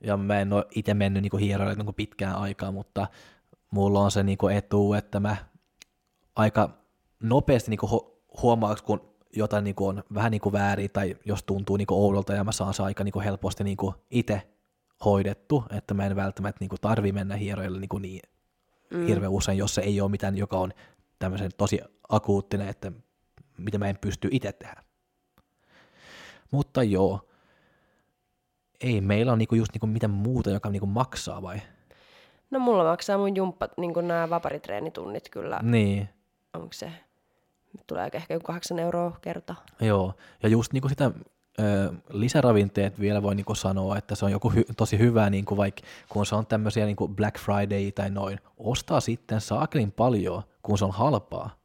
Ja 0.00 0.16
mä 0.16 0.40
en 0.40 0.52
ole 0.52 0.66
itse 0.74 0.94
mennyt 0.94 1.22
niin 1.22 1.40
hieroille 1.40 1.74
niin 1.74 1.94
pitkään 1.94 2.36
aikaa, 2.36 2.72
mutta 2.72 3.06
mulla 3.70 4.00
on 4.00 4.10
se 4.10 4.22
niin 4.22 4.38
etu, 4.56 4.92
että 4.92 5.20
mä 5.20 5.36
aika 6.36 6.70
nopeasti 7.22 7.70
niin 7.70 7.90
huomaa, 8.42 8.76
kun 8.76 9.00
jotain 9.36 9.64
niin 9.64 9.74
on 9.78 10.04
vähän 10.14 10.30
niin 10.30 10.52
väärin 10.52 10.90
tai 10.90 11.16
jos 11.24 11.42
tuntuu 11.42 11.76
niin 11.76 11.86
oudolta 11.90 12.34
ja 12.34 12.44
mä 12.44 12.52
saan 12.52 12.74
se 12.74 12.82
aika 12.82 13.04
niin 13.04 13.22
helposti 13.24 13.64
niin 13.64 13.76
itse 14.10 14.42
hoidettu, 15.04 15.64
että 15.70 15.94
mä 15.94 16.06
en 16.06 16.16
välttämättä 16.16 16.64
niin 16.64 16.80
tarvi 16.80 17.12
mennä 17.12 17.36
hieroille 17.36 17.80
niin, 17.80 18.02
niin 18.02 18.20
mm. 18.90 19.06
hirveän 19.06 19.32
usein, 19.32 19.58
jos 19.58 19.74
se 19.74 19.80
ei 19.80 20.00
ole 20.00 20.10
mitään, 20.10 20.36
joka 20.36 20.58
on 20.58 20.72
tämmöisen 21.18 21.50
tosi 21.56 21.80
akuuttinen, 22.08 22.68
että 22.68 22.92
mitä 23.60 23.78
mä 23.78 23.88
en 23.88 23.98
pysty 24.00 24.28
itse 24.30 24.52
tehdä. 24.52 24.82
Mutta 26.50 26.82
joo, 26.82 27.28
ei 28.80 29.00
meillä 29.00 29.32
ole 29.32 29.38
niinku 29.38 29.54
just 29.54 29.72
niinku 29.72 29.86
mitään 29.86 30.10
muuta, 30.10 30.50
joka 30.50 30.70
niinku 30.70 30.86
maksaa 30.86 31.42
vai? 31.42 31.60
No 32.50 32.58
mulla 32.58 32.84
maksaa 32.84 33.18
mun 33.18 33.36
jumppat, 33.36 33.78
niin 33.78 33.94
kuin 33.94 34.08
nämä 34.08 34.30
vaparitreenitunnit 34.30 35.28
kyllä. 35.28 35.60
Niin, 35.62 36.08
Onko 36.54 36.72
se, 36.72 36.92
tulee 37.86 38.10
ehkä 38.12 38.34
joku 38.34 38.44
kahdeksan 38.46 38.78
euroa 38.78 39.18
kerta. 39.20 39.54
joo. 39.80 40.14
Ja 40.42 40.48
just 40.48 40.72
niinku 40.72 40.88
sitä 40.88 41.10
ö, 41.60 41.92
lisäravinteet 42.10 43.00
vielä 43.00 43.22
voi 43.22 43.34
niinku 43.34 43.54
sanoa, 43.54 43.96
että 43.98 44.14
se 44.14 44.24
on 44.24 44.30
joku 44.32 44.50
hy- 44.50 44.74
tosi 44.76 44.98
hyvä, 44.98 45.30
niinku 45.30 45.56
vaikka 45.56 45.82
kun 46.08 46.26
se 46.26 46.34
on 46.34 46.46
tämmöisiä 46.46 46.86
niinku 46.86 47.08
Black 47.08 47.38
Friday 47.38 47.92
tai 47.92 48.10
noin, 48.10 48.40
ostaa 48.58 49.00
sitten 49.00 49.40
saakelin 49.40 49.92
paljon, 49.92 50.42
kun 50.62 50.78
se 50.78 50.84
on 50.84 50.90
halpaa. 50.92 51.59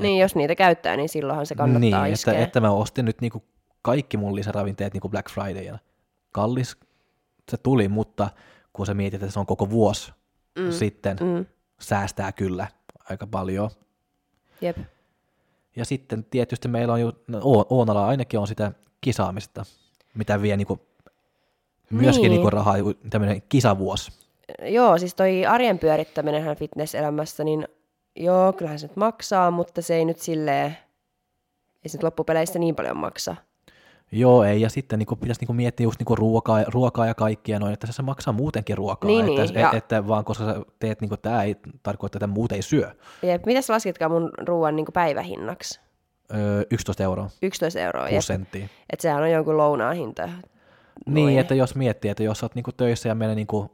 Niin, 0.00 0.18
jos 0.20 0.34
niitä 0.34 0.54
käyttää, 0.54 0.96
niin 0.96 1.08
silloinhan 1.08 1.46
se 1.46 1.54
kannattaa 1.54 2.02
niin, 2.04 2.12
iskeä. 2.12 2.32
että, 2.34 2.44
että 2.44 2.60
mä 2.60 2.70
ostin 2.70 3.04
nyt 3.04 3.20
niinku 3.20 3.42
kaikki 3.82 4.16
mun 4.16 4.34
lisäravinteet 4.36 4.92
niinku 4.92 5.08
Black 5.08 5.30
Fridaylla. 5.30 5.78
Kallis 6.32 6.76
se 7.50 7.56
tuli, 7.56 7.88
mutta 7.88 8.30
kun 8.72 8.86
sä 8.86 8.94
mietit, 8.94 9.22
että 9.22 9.32
se 9.32 9.40
on 9.40 9.46
koko 9.46 9.70
vuosi 9.70 10.12
mm. 10.58 10.70
sitten, 10.72 11.16
Mm, 11.20 11.46
säästää 11.80 12.32
kyllä 12.32 12.66
aika 13.10 13.26
paljon. 13.26 13.70
jep. 14.60 14.76
Ja 15.76 15.84
sitten 15.84 16.24
tietysti 16.24 16.68
meillä 16.68 16.92
on 16.92 17.00
jo, 17.00 17.12
no, 17.28 17.38
O- 17.38 17.66
Oonalla 17.70 18.06
ainakin 18.06 18.40
on 18.40 18.46
sitä 18.46 18.72
kisaamista, 19.00 19.64
mitä 20.14 20.42
vie 20.42 20.56
niinku, 20.56 20.78
myöskin 21.90 22.22
Niin. 22.22 22.30
niinku 22.30 22.50
rahaa, 22.50 22.74
tämmöinen 23.10 23.42
kisavuosi. 23.48 24.12
Joo, 24.62 24.98
siis 24.98 25.14
toi 25.14 25.46
arjen 25.46 25.78
pyörittäminenhän 25.78 26.56
fitnesselämässä, 26.56 27.44
niin 27.44 27.68
joo, 28.16 28.52
kyllähän 28.52 28.78
se 28.78 28.86
nyt 28.86 28.96
maksaa, 28.96 29.50
mutta 29.50 29.82
se 29.82 29.94
ei 29.94 30.04
nyt 30.04 30.18
silleen, 30.18 30.76
ei 31.84 31.88
se 31.88 31.98
nyt 31.98 32.02
loppupeleissä 32.02 32.58
niin 32.58 32.74
paljon 32.76 32.96
maksa. 32.96 33.36
Joo, 34.12 34.44
ei, 34.44 34.60
ja 34.60 34.70
sitten 34.70 34.98
niinku, 34.98 35.16
pitäisi 35.16 35.40
niinku 35.40 35.52
miettiä 35.52 35.84
just 35.84 36.00
niinku 36.00 36.14
ruokaa, 36.16 36.64
ruokaa 36.66 37.06
ja 37.06 37.14
kaikkia 37.14 37.58
noin, 37.58 37.72
että 37.72 37.92
se 37.92 38.02
maksaa 38.02 38.32
muutenkin 38.32 38.76
ruokaa, 38.78 39.06
Niin, 39.08 39.28
että, 39.28 39.42
niin, 39.42 39.54
ja- 39.54 39.66
että, 39.66 39.76
että 39.76 40.08
vaan 40.08 40.24
koska 40.24 40.44
sä 40.44 40.54
teet, 40.78 41.00
niinku, 41.00 41.16
tämä 41.16 41.42
ei 41.42 41.56
tarkoita, 41.82 42.18
että 42.18 42.26
muut 42.26 42.52
ei 42.52 42.62
syö. 42.62 42.90
Jep, 43.22 43.46
mitä 43.46 43.62
sä 43.62 43.72
laskitkaan 43.72 44.10
mun 44.10 44.30
ruoan 44.46 44.76
niin 44.76 44.86
päivähinnaksi? 44.92 45.80
Öö, 46.34 46.62
11 46.70 47.02
euroa, 47.02 47.30
11 47.42 47.80
euroa. 47.80 48.02
6 48.02 48.14
Jep. 48.14 48.22
senttiä. 48.22 48.68
Että 48.90 49.02
sehän 49.02 49.22
on 49.22 49.30
jonkun 49.30 49.56
lounaan 49.56 49.96
hinta. 49.96 50.28
Niin, 51.06 51.38
että 51.38 51.54
jos 51.54 51.74
miettii, 51.74 52.10
että 52.10 52.22
jos 52.22 52.38
sä 52.38 52.46
oot 52.46 52.54
niinku 52.54 52.72
töissä 52.72 53.08
ja 53.08 53.14
menee 53.14 53.34
niinku 53.34 53.70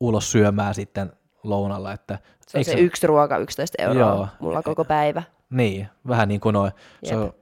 ulos 0.00 0.32
syömään 0.32 0.74
sitten 0.74 1.12
lounalla. 1.42 1.92
Että, 1.92 2.18
Se 2.46 2.58
on 2.58 2.60
eikö 2.60 2.70
se 2.70 2.78
yksi 2.78 3.06
ruoka 3.06 3.36
11 3.36 3.82
euroa 3.82 4.00
Joo. 4.00 4.28
mulla 4.40 4.62
koko 4.62 4.84
päivä. 4.84 5.22
Niin, 5.50 5.88
vähän 6.08 6.28
niin 6.28 6.40
kuin 6.40 6.52
noin. 6.52 6.72
Se 7.04 7.16
on, 7.16 7.32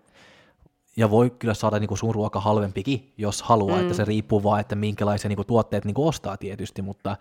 ja 0.97 1.11
voi 1.11 1.31
kyllä 1.31 1.55
saada 1.55 1.79
niin 1.79 1.89
kuin 1.89 1.99
sun 1.99 2.15
ruoka 2.15 2.41
halvempikin, 2.41 3.13
jos 3.17 3.43
haluaa, 3.43 3.77
mm. 3.77 3.83
että 3.83 3.95
se 3.95 4.05
riippuu 4.05 4.43
vaan, 4.43 4.61
että 4.61 4.75
minkälaisia 4.75 5.29
niin 5.29 5.37
kuin 5.37 5.47
tuotteet 5.47 5.85
niin 5.85 5.95
kuin 5.95 6.09
ostaa 6.09 6.37
tietysti, 6.37 6.83
mutta 6.83 7.17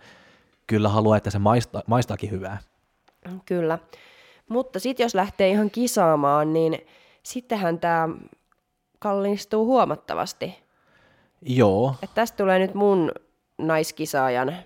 kyllä 0.66 0.88
haluaa, 0.88 1.16
että 1.16 1.30
se 1.30 1.38
maista, 1.38 1.82
maistaakin 1.86 2.30
hyvää. 2.30 2.58
Kyllä. 3.46 3.78
Mutta 4.48 4.78
sitten 4.78 5.04
jos 5.04 5.14
lähtee 5.14 5.48
ihan 5.48 5.70
kisaamaan, 5.70 6.52
niin 6.52 6.78
sittenhän 7.22 7.78
tämä 7.78 8.08
kallistuu 8.98 9.66
huomattavasti. 9.66 10.58
Joo, 11.42 11.94
Et 12.02 12.10
tästä 12.14 12.36
tulee 12.36 12.58
nyt 12.58 12.74
mun 12.74 13.12
naiskisaajan 13.58 14.56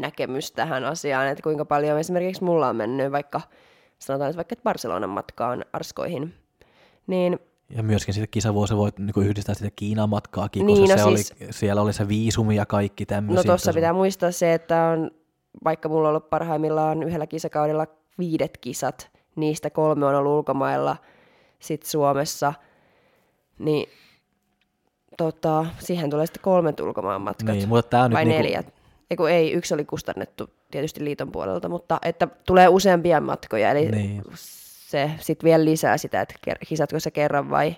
näkemys 0.00 0.52
tähän 0.52 0.84
asiaan, 0.84 1.26
että 1.28 1.42
kuinka 1.42 1.64
paljon 1.64 1.98
esimerkiksi 1.98 2.44
mulla 2.44 2.68
on 2.68 2.76
mennyt 2.76 3.12
vaikka, 3.12 3.40
sanotaan 3.98 4.28
nyt 4.28 4.36
vaikka, 4.36 4.52
että 4.52 4.62
Barcelonan 4.62 5.10
matkaan 5.10 5.64
arskoihin, 5.72 6.34
niin 7.06 7.38
ja 7.70 7.82
myöskin 7.82 8.14
sitten 8.14 8.28
kisavuosi 8.30 8.76
voit 8.76 8.98
niin 8.98 9.12
kuin 9.14 9.26
yhdistää 9.26 9.54
sitä 9.54 9.70
Kiinan 9.76 10.08
matkaakin, 10.08 10.66
Niin, 10.66 10.78
koska 10.80 10.96
no 10.96 11.10
se 11.10 11.16
siis- 11.16 11.34
oli, 11.40 11.52
siellä 11.52 11.82
oli 11.82 11.92
se 11.92 12.08
viisumi 12.08 12.56
ja 12.56 12.66
kaikki 12.66 13.06
tämmöisiä. 13.06 13.36
no 13.36 13.44
tuossa 13.44 13.72
pitää 13.72 13.92
muistaa 13.92 14.30
se, 14.30 14.54
että 14.54 14.84
on, 14.84 15.10
vaikka 15.64 15.88
mulla 15.88 16.08
on 16.08 16.10
ollut 16.10 16.30
parhaimmillaan 16.30 17.02
yhdellä 17.02 17.26
kisakaudella 17.26 17.86
viidet 18.18 18.58
kisat, 18.58 19.10
niistä 19.36 19.70
kolme 19.70 20.06
on 20.06 20.14
ollut 20.14 20.32
ulkomailla, 20.32 20.96
sitten 21.58 21.90
Suomessa, 21.90 22.52
niin 23.58 23.88
tota, 25.16 25.66
siihen 25.78 26.10
tulee 26.10 26.26
sitten 26.26 26.42
kolmet 26.42 26.80
ulkomaan 26.80 27.22
matkat. 27.22 27.56
Niin, 27.56 27.68
mutta 27.68 27.90
tämä 27.90 28.04
on 28.04 28.12
vai 28.12 28.24
nyt 28.24 28.36
neljä. 28.36 28.58
Eiku, 28.58 28.70
ei, 29.30 29.52
yksi 29.52 29.74
oli 29.74 29.84
kustannettu 29.84 30.50
tietysti 30.70 31.04
liiton 31.04 31.32
puolelta, 31.32 31.68
mutta 31.68 31.98
että 32.02 32.28
tulee 32.46 32.68
useampia 32.68 33.20
matkoja, 33.20 33.70
eli 33.70 33.90
Niin. 33.90 34.22
se 34.34 35.10
sitten 35.20 35.44
vielä 35.48 35.64
lisää 35.64 35.98
sitä, 35.98 36.20
että 36.20 36.34
kisatko 36.68 37.00
se 37.00 37.10
kerran 37.10 37.50
vai 37.50 37.66
Joo, 37.68 37.76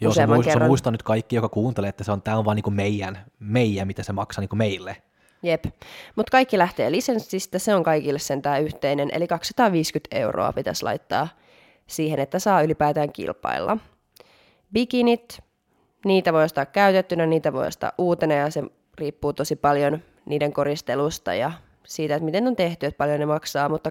se 0.00 0.06
useamman 0.08 0.36
muista, 0.36 0.52
kerran. 0.52 0.68
muista 0.70 0.90
nyt 0.90 1.02
kaikki, 1.02 1.36
joka 1.36 1.48
kuuntelee, 1.48 1.88
että 1.88 2.04
se 2.04 2.12
on, 2.12 2.22
tämä 2.22 2.38
on 2.38 2.44
vaan 2.44 2.56
niin 2.56 2.64
kuin 2.64 2.74
meidän, 2.74 3.18
meidän, 3.38 3.86
mitä 3.86 4.02
se 4.02 4.12
maksaa 4.12 4.40
niin 4.42 4.48
kuin 4.48 4.58
meille. 4.58 4.96
Jep. 5.42 5.64
Mutta 6.16 6.30
kaikki 6.30 6.58
lähtee 6.58 6.90
lisenssistä, 6.92 7.58
se 7.58 7.74
on 7.74 7.82
kaikille 7.82 8.18
sentään 8.18 8.62
yhteinen, 8.62 9.08
eli 9.12 9.26
250 9.26 10.16
euroa 10.16 10.52
pitäisi 10.52 10.82
laittaa 10.82 11.28
siihen, 11.86 12.18
että 12.18 12.38
saa 12.38 12.62
ylipäätään 12.62 13.12
kilpailla. 13.12 13.76
Bikinit, 14.72 15.38
niitä 16.04 16.32
voi 16.32 16.44
ostaa 16.44 16.66
käytettynä, 16.66 17.26
niitä 17.26 17.52
voi 17.52 17.66
ostaa 17.66 17.92
uutena 17.98 18.34
ja 18.34 18.50
se 18.50 18.62
riippuu 18.98 19.32
tosi 19.32 19.56
paljon 19.56 20.02
niiden 20.26 20.52
koristelusta 20.52 21.34
ja 21.34 21.52
siitä, 21.86 22.14
että 22.14 22.24
miten 22.24 22.46
on 22.46 22.56
tehty, 22.56 22.86
että 22.86 22.98
paljon 22.98 23.20
ne 23.20 23.26
maksaa, 23.26 23.68
mutta 23.68 23.90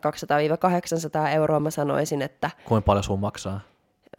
200-800 1.26 1.30
euroa 1.30 1.60
mä 1.60 1.72
sanoisin, 1.72 2.22
että 2.22 2.52
Kuinka 2.66 2.86
paljon 2.86 3.04
sun 3.04 3.20
maksaa? 3.20 3.60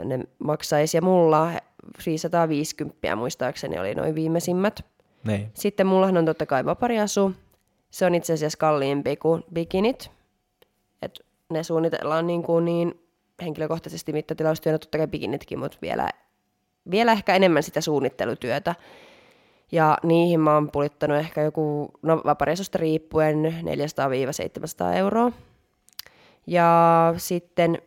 ne 0.05 0.21
maksaisi 0.39 0.97
ja 0.97 1.03
mulla 1.03 1.53
550 2.07 3.17
muistaakseni 3.17 3.79
oli 3.79 3.95
noin 3.95 4.15
viimeisimmät. 4.15 4.85
Niin. 5.25 5.51
Sitten 5.55 5.87
mullahan 5.87 6.17
on 6.17 6.25
totta 6.25 6.47
kai 6.47 6.65
vapariasu. 6.65 7.33
Se 7.91 8.07
on 8.07 8.15
itse 8.15 8.33
asiassa 8.33 8.59
kalliimpi 8.59 9.17
kuin 9.17 9.45
bikinit. 9.53 10.11
Et 11.03 11.21
ne 11.51 11.63
suunnitellaan 11.63 12.27
niin, 12.27 12.43
kuin 12.43 12.65
niin 12.65 13.01
henkilökohtaisesti 13.43 14.13
mittatilaustyönä, 14.13 14.79
totta 14.79 14.99
kai 14.99 15.07
bikinitkin, 15.07 15.59
mutta 15.59 15.79
vielä, 15.83 16.11
vielä 16.91 17.13
ehkä 17.13 17.35
enemmän 17.35 17.63
sitä 17.63 17.81
suunnittelutyötä. 17.81 18.75
Ja 19.73 19.99
niihin 20.03 20.41
mä 20.41 20.55
oon 20.55 20.71
pulittanut 20.71 21.19
ehkä 21.19 21.43
joku, 21.43 21.91
no 22.03 22.23
vapariasusta 22.25 22.79
riippuen 22.79 23.55
400-700 24.93 24.97
euroa. 24.97 25.33
Ja 26.47 27.15
sitten, 27.17 27.79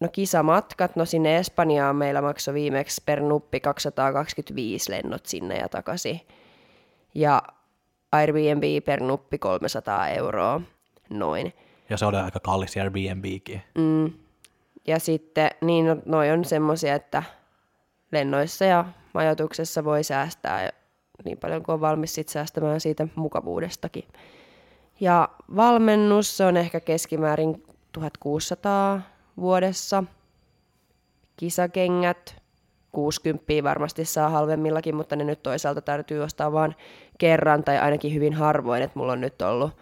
no 0.00 0.08
kisamatkat, 0.08 0.96
no 0.96 1.04
sinne 1.04 1.36
Espanjaan 1.36 1.96
meillä 1.96 2.22
maksoi 2.22 2.54
viimeksi 2.54 3.02
per 3.06 3.20
nuppi 3.20 3.60
225 3.60 4.90
lennot 4.90 5.26
sinne 5.26 5.56
ja 5.56 5.68
takaisin 5.68 6.20
ja 7.14 7.42
Airbnb 8.12 8.84
per 8.84 9.02
nuppi 9.02 9.38
300 9.38 10.08
euroa, 10.08 10.60
noin. 11.10 11.52
Ja 11.90 11.96
se 11.96 12.06
oli 12.06 12.16
aika 12.16 12.40
kallis 12.40 12.76
Airbnbkin. 12.76 13.62
Mm. 13.78 14.12
Ja 14.86 14.98
sitten, 14.98 15.50
niin 15.60 15.86
no, 15.86 15.96
noi 16.06 16.30
on 16.30 16.44
semmoisia, 16.44 16.94
että 16.94 17.22
lennoissa 18.12 18.64
ja 18.64 18.84
majoituksessa 19.14 19.84
voi 19.84 20.04
säästää 20.04 20.70
niin 21.24 21.38
paljon 21.38 21.62
kuin 21.62 21.74
on 21.74 21.80
valmis 21.80 22.14
sit 22.14 22.28
säästämään 22.28 22.80
siitä 22.80 23.08
mukavuudestakin. 23.14 24.04
Ja 25.00 25.28
valmennus, 25.56 26.36
se 26.36 26.44
on 26.44 26.56
ehkä 26.56 26.80
keskimäärin 26.80 27.62
1600 27.92 29.00
vuodessa. 29.36 30.04
Kisakengät, 31.36 32.42
60 32.92 33.44
varmasti 33.62 34.04
saa 34.04 34.28
halvemmillakin, 34.28 34.96
mutta 34.96 35.16
ne 35.16 35.24
nyt 35.24 35.42
toisaalta 35.42 35.82
täytyy 35.82 36.20
ostaa 36.20 36.52
vain 36.52 36.74
kerran 37.18 37.64
tai 37.64 37.78
ainakin 37.78 38.14
hyvin 38.14 38.34
harvoin, 38.34 38.82
että 38.82 38.98
mulla 38.98 39.12
on 39.12 39.20
nyt 39.20 39.42
ollut 39.42 39.72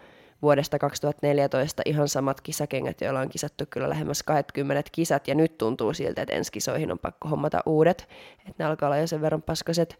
vuodesta 0.41 0.79
2014 0.79 1.81
ihan 1.85 2.07
samat 2.07 2.41
kisakengät, 2.41 3.01
joilla 3.01 3.19
on 3.19 3.29
kisattu 3.29 3.63
kyllä 3.69 3.89
lähemmäs 3.89 4.23
20 4.23 4.89
kisat, 4.91 5.27
ja 5.27 5.35
nyt 5.35 5.57
tuntuu 5.57 5.93
siltä, 5.93 6.21
että 6.21 6.35
ensi 6.35 6.51
kisoihin 6.51 6.91
on 6.91 6.99
pakko 6.99 7.29
hommata 7.29 7.63
uudet, 7.65 8.07
että 8.39 8.63
ne 8.63 8.65
alkaa 8.65 8.87
olla 8.87 8.97
jo 8.97 9.07
sen 9.07 9.21
verran 9.21 9.41
paskaset. 9.41 9.99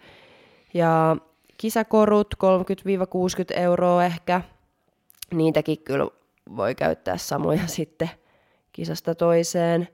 Ja 0.74 1.18
kisakorut 1.58 2.36
30-60 3.54 3.60
euroa 3.60 4.06
ehkä, 4.06 4.42
niitäkin 5.34 5.78
kyllä 5.84 6.08
voi 6.56 6.76
käyttää 6.76 7.18
samoja 7.18 7.68
sitten 7.78 8.10
kisasta 8.72 9.16
toiseen, 9.16 9.88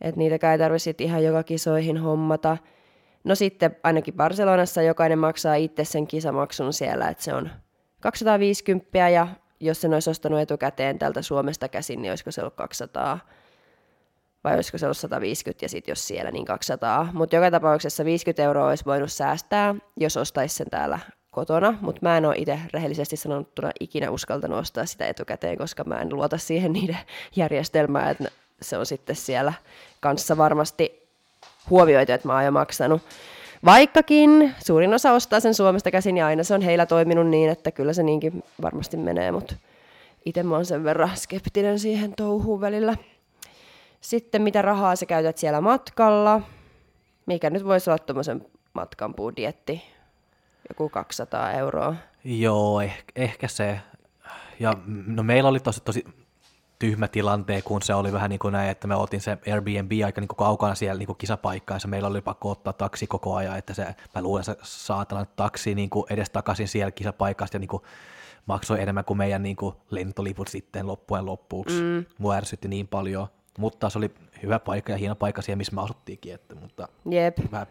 että 0.00 0.18
niitä 0.18 0.52
ei 0.52 0.58
tarvitse 0.58 0.94
ihan 0.98 1.24
joka 1.24 1.42
kisoihin 1.42 1.98
hommata. 1.98 2.56
No 3.24 3.34
sitten 3.34 3.76
ainakin 3.82 4.14
Barcelonassa 4.14 4.82
jokainen 4.82 5.18
maksaa 5.18 5.54
itse 5.54 5.84
sen 5.84 6.06
kisamaksun 6.06 6.72
siellä, 6.72 7.08
että 7.08 7.24
se 7.24 7.34
on 7.34 7.50
250 8.00 9.08
ja 9.08 9.28
jos 9.60 9.80
sen 9.80 9.94
olisi 9.94 10.10
ostanut 10.10 10.40
etukäteen 10.40 10.98
tältä 10.98 11.22
Suomesta 11.22 11.68
käsin, 11.68 12.02
niin 12.02 12.12
olisiko 12.12 12.30
se 12.30 12.40
ollut 12.40 12.54
200 12.54 13.18
vai 14.46 14.54
olisiko 14.54 14.78
se 14.78 14.86
ollut 14.86 14.96
150 14.96 15.64
ja 15.64 15.68
sitten 15.68 15.92
jos 15.92 16.06
siellä, 16.06 16.30
niin 16.30 16.44
200. 16.44 17.08
Mutta 17.12 17.36
joka 17.36 17.50
tapauksessa 17.50 18.04
50 18.04 18.42
euroa 18.42 18.68
olisi 18.68 18.84
voinut 18.84 19.12
säästää, 19.12 19.74
jos 19.96 20.16
ostaisi 20.16 20.54
sen 20.54 20.70
täällä 20.70 20.98
kotona, 21.30 21.74
mutta 21.80 22.00
mä 22.02 22.16
en 22.16 22.24
ole 22.24 22.34
itse 22.38 22.58
rehellisesti 22.72 23.16
sanottuna 23.16 23.70
ikinä 23.80 24.10
uskaltanut 24.10 24.58
ostaa 24.58 24.86
sitä 24.86 25.06
etukäteen, 25.06 25.58
koska 25.58 25.84
mä 25.84 26.00
en 26.00 26.14
luota 26.14 26.38
siihen 26.38 26.72
niiden 26.72 26.98
järjestelmään, 27.36 28.10
että 28.10 28.28
se 28.62 28.78
on 28.78 28.86
sitten 28.86 29.16
siellä 29.16 29.52
kanssa 30.00 30.36
varmasti 30.36 31.08
huomioitu, 31.70 32.12
että 32.12 32.28
mä 32.28 32.34
oon 32.34 32.44
jo 32.44 32.50
maksanut. 32.50 33.02
Vaikkakin 33.64 34.54
suurin 34.64 34.94
osa 34.94 35.12
ostaa 35.12 35.40
sen 35.40 35.54
Suomesta 35.54 35.90
käsin 35.90 36.16
ja 36.16 36.26
aina 36.26 36.44
se 36.44 36.54
on 36.54 36.62
heillä 36.62 36.86
toiminut 36.86 37.26
niin, 37.26 37.50
että 37.50 37.70
kyllä 37.70 37.92
se 37.92 38.02
niinkin 38.02 38.42
varmasti 38.62 38.96
menee, 38.96 39.32
mutta 39.32 39.54
itse 40.24 40.42
mä 40.42 40.54
oon 40.54 40.66
sen 40.66 40.84
verran 40.84 41.16
skeptinen 41.16 41.78
siihen 41.78 42.14
touhuun 42.16 42.60
välillä. 42.60 42.96
Sitten 44.06 44.42
mitä 44.42 44.62
rahaa 44.62 44.96
sä 44.96 45.06
käytät 45.06 45.38
siellä 45.38 45.60
matkalla, 45.60 46.42
mikä 47.26 47.50
nyt 47.50 47.64
voisi 47.64 47.90
olla 47.90 47.98
tuommoisen 47.98 48.46
matkan 48.74 49.14
budjetti, 49.14 49.82
joku 50.68 50.88
200 50.88 51.52
euroa. 51.52 51.94
Joo, 52.24 52.80
ehkä, 52.80 53.12
ehkä 53.16 53.48
se. 53.48 53.80
Ja 54.60 54.72
no 55.06 55.22
meillä 55.22 55.48
oli 55.48 55.60
tosi, 55.60 55.80
tosi 55.80 56.04
tyhmä 56.78 57.08
tilanteen, 57.08 57.62
kun 57.62 57.82
se 57.82 57.94
oli 57.94 58.12
vähän 58.12 58.30
niin 58.30 58.38
kuin 58.38 58.52
näin, 58.52 58.70
että 58.70 58.86
me 58.86 58.96
otin 58.96 59.20
se 59.20 59.38
Airbnb 59.52 59.92
aika 60.04 60.20
niin 60.20 60.28
kuin 60.28 60.36
kaukana 60.36 60.74
siellä 60.74 60.98
niin 60.98 61.06
kuin 61.06 61.18
kisapaikkaansa. 61.18 61.88
Meillä 61.88 62.08
oli 62.08 62.20
pakko 62.20 62.50
ottaa 62.50 62.72
taksi 62.72 63.06
koko 63.06 63.34
ajan, 63.34 63.58
että 63.58 63.74
se, 63.74 63.94
mä 64.14 64.22
luulen, 64.22 64.44
se 64.44 64.56
saatana 64.62 65.24
taksi 65.24 65.74
niin 65.74 65.90
kuin 65.90 66.06
edes 66.10 66.30
takaisin 66.30 66.68
siellä 66.68 66.90
kisapaikasta 66.90 67.56
ja 67.56 67.60
niin 67.60 67.68
kuin 67.68 67.82
maksoi 68.46 68.82
enemmän 68.82 69.04
kuin 69.04 69.18
meidän 69.18 69.42
niin 69.42 69.56
kuin 69.56 69.74
lentoliput 69.90 70.48
sitten 70.48 70.86
loppujen 70.86 71.26
loppuksi. 71.26 71.82
Mm. 71.82 72.04
Mua 72.18 72.34
ärsytti 72.34 72.68
niin 72.68 72.88
paljon, 72.88 73.28
mutta 73.58 73.90
se 73.90 73.98
oli 73.98 74.10
hyvä 74.42 74.58
paikka 74.58 74.92
ja 74.92 74.98
hieno 74.98 75.14
paikka 75.14 75.42
siellä, 75.42 75.56
missä 75.58 75.74
me 75.74 75.82
asuttiinkin, 75.82 76.34
että, 76.34 76.54
mutta 76.54 76.88
Jep. 77.10 77.38
vähän 77.52 77.66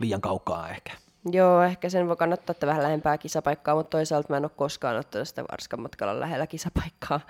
liian 0.00 0.20
kaukaa 0.20 0.68
ehkä. 0.68 0.92
Joo, 1.32 1.62
ehkä 1.62 1.88
sen 1.88 2.08
voi 2.08 2.16
kannattaa 2.16 2.52
ottaa 2.52 2.68
vähän 2.68 2.82
lähempää 2.82 3.18
kisapaikkaa, 3.18 3.74
mutta 3.74 3.90
toisaalta 3.90 4.26
mä 4.30 4.36
en 4.36 4.44
ole 4.44 4.50
koskaan 4.56 4.96
ottanut 4.96 5.28
sitä 5.28 5.44
Varskan 5.50 5.80
matkalla 5.80 6.20
lähellä 6.20 6.46
kisapaikkaa 6.46 7.20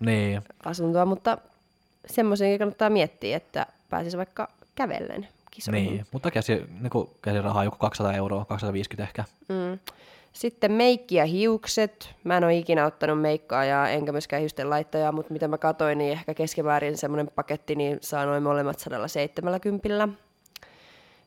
Niin, 0.00 0.42
asuntoa, 0.64 1.04
mutta 1.04 1.38
semmoisiakin 2.06 2.58
kannattaa 2.58 2.90
miettiä, 2.90 3.36
että 3.36 3.66
pääsisi 3.90 4.16
vaikka 4.16 4.48
kävellen 4.74 5.28
kisoihin. 5.50 5.92
niin. 5.92 6.06
mutta 6.12 6.30
käsi, 6.30 6.54
niin 6.54 7.08
käsirahaa 7.22 7.64
joku 7.64 7.76
200 7.76 8.12
euroa, 8.14 8.44
250 8.44 9.02
ehkä. 9.08 9.24
Mm. 9.48 9.78
Sitten 10.32 10.72
meikki 10.72 11.14
ja 11.14 11.24
hiukset. 11.24 12.10
Mä 12.24 12.36
en 12.36 12.44
ole 12.44 12.54
ikinä 12.54 12.86
ottanut 12.86 13.20
meikkaa 13.20 13.64
ja 13.64 13.88
enkä 13.88 14.12
myöskään 14.12 14.40
hiusten 14.40 14.70
laittajaa, 14.70 15.12
mutta 15.12 15.32
mitä 15.32 15.48
mä 15.48 15.58
katsoin, 15.58 15.98
niin 15.98 16.12
ehkä 16.12 16.34
keskimäärin 16.34 16.96
semmoinen 16.98 17.30
paketti, 17.34 17.74
niin 17.74 17.98
saa 18.00 18.26
noin 18.26 18.42
molemmat 18.42 18.78
170. 18.78 20.08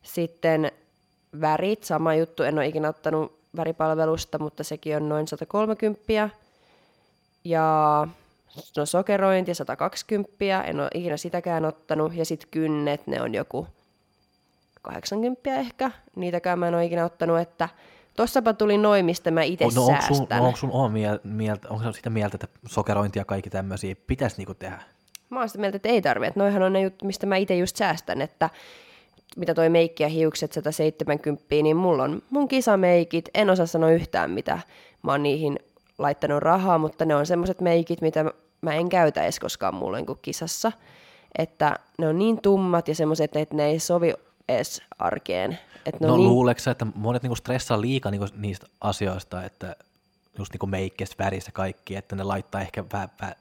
Sitten 0.03 0.71
värit, 1.41 1.83
sama 1.83 2.15
juttu, 2.15 2.43
en 2.43 2.57
ole 2.57 2.67
ikinä 2.67 2.89
ottanut 2.89 3.39
väripalvelusta, 3.57 4.39
mutta 4.39 4.63
sekin 4.63 4.95
on 4.95 5.09
noin 5.09 5.27
130. 5.27 6.29
Ja 7.43 8.07
no 8.77 8.85
sokerointi 8.85 9.53
120, 9.53 10.63
en 10.63 10.79
ole 10.79 10.89
ikinä 10.93 11.17
sitäkään 11.17 11.65
ottanut, 11.65 12.15
ja 12.15 12.25
sitten 12.25 12.49
kynnet, 12.51 13.07
ne 13.07 13.21
on 13.21 13.33
joku 13.33 13.67
80 14.81 15.55
ehkä, 15.55 15.91
niitäkään 16.15 16.59
mä 16.59 16.67
en 16.67 16.75
ole 16.75 16.85
ikinä 16.85 17.05
ottanut, 17.05 17.39
että 17.39 17.69
tossapa 18.15 18.53
tuli 18.53 18.77
noin, 18.77 19.05
mistä 19.05 19.31
mä 19.31 19.43
itse 19.43 19.65
no, 19.75 19.85
onko 19.85 20.01
sun, 20.01 20.17
säästän. 20.17 20.37
no, 20.37 20.45
onko 20.45 20.57
sun 20.57 20.71
oma 20.71 20.91
mieltä, 21.23 21.69
onko 21.69 21.91
sitä 21.91 22.09
mieltä, 22.09 22.37
että 22.43 22.59
sokerointi 22.67 23.19
ja 23.19 23.25
kaikki 23.25 23.49
tämmöisiä 23.49 23.95
pitäisi 24.07 24.37
niinku 24.37 24.53
tehdä? 24.53 24.79
Mä 25.29 25.39
oon 25.39 25.49
sitä 25.49 25.59
mieltä, 25.59 25.75
että 25.75 25.89
ei 25.89 26.01
tarvitse, 26.01 26.27
että 26.27 26.39
noihan 26.39 26.63
on 26.63 26.73
ne 26.73 26.81
jut, 26.81 27.03
mistä 27.03 27.25
mä 27.25 27.35
itse 27.35 27.55
just 27.55 27.75
säästän, 27.75 28.21
että 28.21 28.49
mitä 29.37 29.53
toi 29.53 29.69
meikki 29.69 30.03
ja 30.03 30.09
hiukset 30.09 30.53
170, 30.53 31.45
niin 31.49 31.77
mulla 31.77 32.03
on 32.03 32.21
mun 32.29 32.47
kisameikit, 32.47 33.29
en 33.33 33.49
osaa 33.49 33.65
sanoa 33.65 33.91
yhtään 33.91 34.31
mitä 34.31 34.59
mä 35.03 35.11
oon 35.11 35.23
niihin 35.23 35.59
laittanut 35.97 36.43
rahaa, 36.43 36.77
mutta 36.77 37.05
ne 37.05 37.15
on 37.15 37.25
semmoiset 37.25 37.61
meikit, 37.61 38.01
mitä 38.01 38.25
mä 38.61 38.73
en 38.73 38.89
käytä 38.89 39.23
edes 39.23 39.39
koskaan 39.39 39.75
mulla 39.75 39.97
niin 39.97 40.17
kisassa. 40.21 40.71
Että 41.37 41.75
ne 41.97 42.07
on 42.07 42.19
niin 42.19 42.41
tummat 42.41 42.87
ja 42.87 42.95
semmoiset, 42.95 43.35
että 43.35 43.55
ne 43.55 43.65
ei 43.65 43.79
sovi 43.79 44.13
edes 44.49 44.81
arkeen. 44.99 45.59
Että 45.85 46.07
no 46.07 46.17
niin... 46.17 46.27
luuleeko 46.27 46.61
että 46.71 46.85
monet 46.95 47.23
niinku 47.23 47.35
stressaa 47.35 47.81
liikaa 47.81 48.11
niinku 48.11 48.27
niistä 48.35 48.67
asioista, 48.81 49.43
että 49.43 49.75
just 50.37 50.53
niinku 50.53 50.67
meikkes, 50.67 51.19
värissä 51.19 51.51
kaikki, 51.51 51.95
että 51.95 52.15
ne 52.15 52.23
laittaa 52.23 52.61
ehkä 52.61 52.83
vähän, 52.93 53.09
vähän 53.21 53.35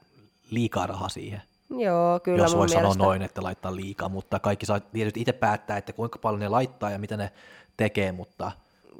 liikaa 0.49 0.87
rahaa 0.87 1.09
siihen? 1.09 1.41
Joo, 1.69 2.19
kyllä 2.19 2.43
Jos 2.43 2.51
voi 2.51 2.67
mielestä... 2.67 2.79
sanoa 2.79 3.07
noin, 3.07 3.21
että 3.21 3.43
laittaa 3.43 3.75
liikaa, 3.75 4.09
mutta 4.09 4.39
kaikki 4.39 4.65
saa 4.65 4.79
tietysti 4.79 5.21
itse 5.21 5.33
päättää, 5.33 5.77
että 5.77 5.93
kuinka 5.93 6.19
paljon 6.19 6.39
ne 6.39 6.49
laittaa 6.49 6.91
ja 6.91 6.99
mitä 6.99 7.17
ne 7.17 7.31
tekee, 7.77 8.11
mutta 8.11 8.51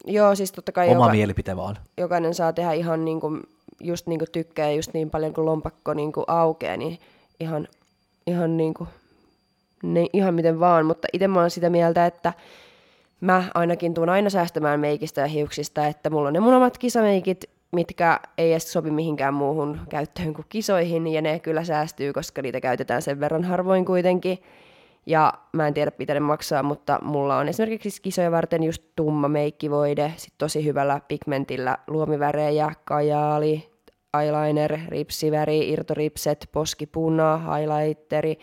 Joo, 0.06 0.36
siis 0.36 0.52
totta 0.52 0.72
kai 0.72 0.90
oma 0.90 1.06
joka, 1.06 1.12
mielipite 1.12 1.56
vaan. 1.56 1.78
jokainen 1.98 2.34
saa 2.34 2.54
tehdä 2.54 2.74
ihan 2.74 3.06
niin 3.06 3.20
kuin, 3.20 3.42
just 3.80 4.08
niin 4.08 4.20
kuin 4.20 4.32
tykkää 4.32 4.72
just 4.72 4.94
niin 4.94 5.10
paljon 5.10 5.34
kuin 5.34 5.46
lompakko 5.46 5.94
niin 5.94 6.12
kuin 6.12 6.24
aukeaa, 6.28 6.78
niin 6.78 7.00
ihan, 7.40 7.68
ihan, 8.28 8.58
niin 8.58 8.74
kuin, 8.74 8.90
ne, 9.84 10.06
ihan 10.14 10.34
miten 10.34 10.60
vaan. 10.60 10.86
Mutta 10.86 11.08
itse 11.14 11.28
mä 11.28 11.40
oon 11.40 11.50
sitä 11.50 11.70
mieltä, 11.70 12.06
että 12.06 12.34
mä 13.22 13.44
ainakin 13.54 13.94
tuun 13.94 14.10
aina 14.10 14.30
säästämään 14.30 14.80
meikistä 14.80 15.22
ja 15.22 15.28
hiuksista, 15.28 15.88
että 15.88 16.10
mulla 16.10 16.28
on 16.28 16.34
ne 16.34 16.40
mun 16.40 16.54
omat 16.54 16.78
kisameikit, 16.78 17.50
mitkä 17.72 18.20
ei 18.38 18.52
edes 18.52 18.74
sopi 18.74 18.92
mihinkään 18.92 19.34
muuhun 19.34 19.80
käyttöön 19.90 20.34
kuin 20.34 20.46
kisoihin, 20.50 21.08
ja 21.08 21.22
ne 21.22 21.40
kyllä 21.40 21.64
säästyy, 21.64 22.14
koska 22.14 22.42
niitä 22.42 22.62
käytetään 22.62 23.02
sen 23.02 23.20
verran 23.20 23.44
harvoin 23.44 23.86
kuitenkin. 23.86 24.38
Ja 25.06 25.34
mä 25.54 25.68
en 25.68 25.74
tiedä, 25.74 25.92
mitä 26.00 26.14
ne 26.14 26.20
maksaa, 26.20 26.64
mutta 26.64 27.00
mulla 27.02 27.38
on 27.38 27.48
esimerkiksi 27.48 28.02
kisoja 28.02 28.32
varten 28.32 28.64
just 28.64 28.84
tumma 28.96 29.28
meikkivoide, 29.28 30.14
sit 30.18 30.34
tosi 30.38 30.66
hyvällä 30.66 31.02
pigmentillä 31.08 31.78
luomivärejä, 31.88 32.72
kajaali, 32.86 33.70
eyeliner, 34.22 34.80
ripsiväri, 34.88 35.70
irtoripset, 35.70 36.50
poskipuna, 36.52 37.38
highlighteri, 37.38 38.40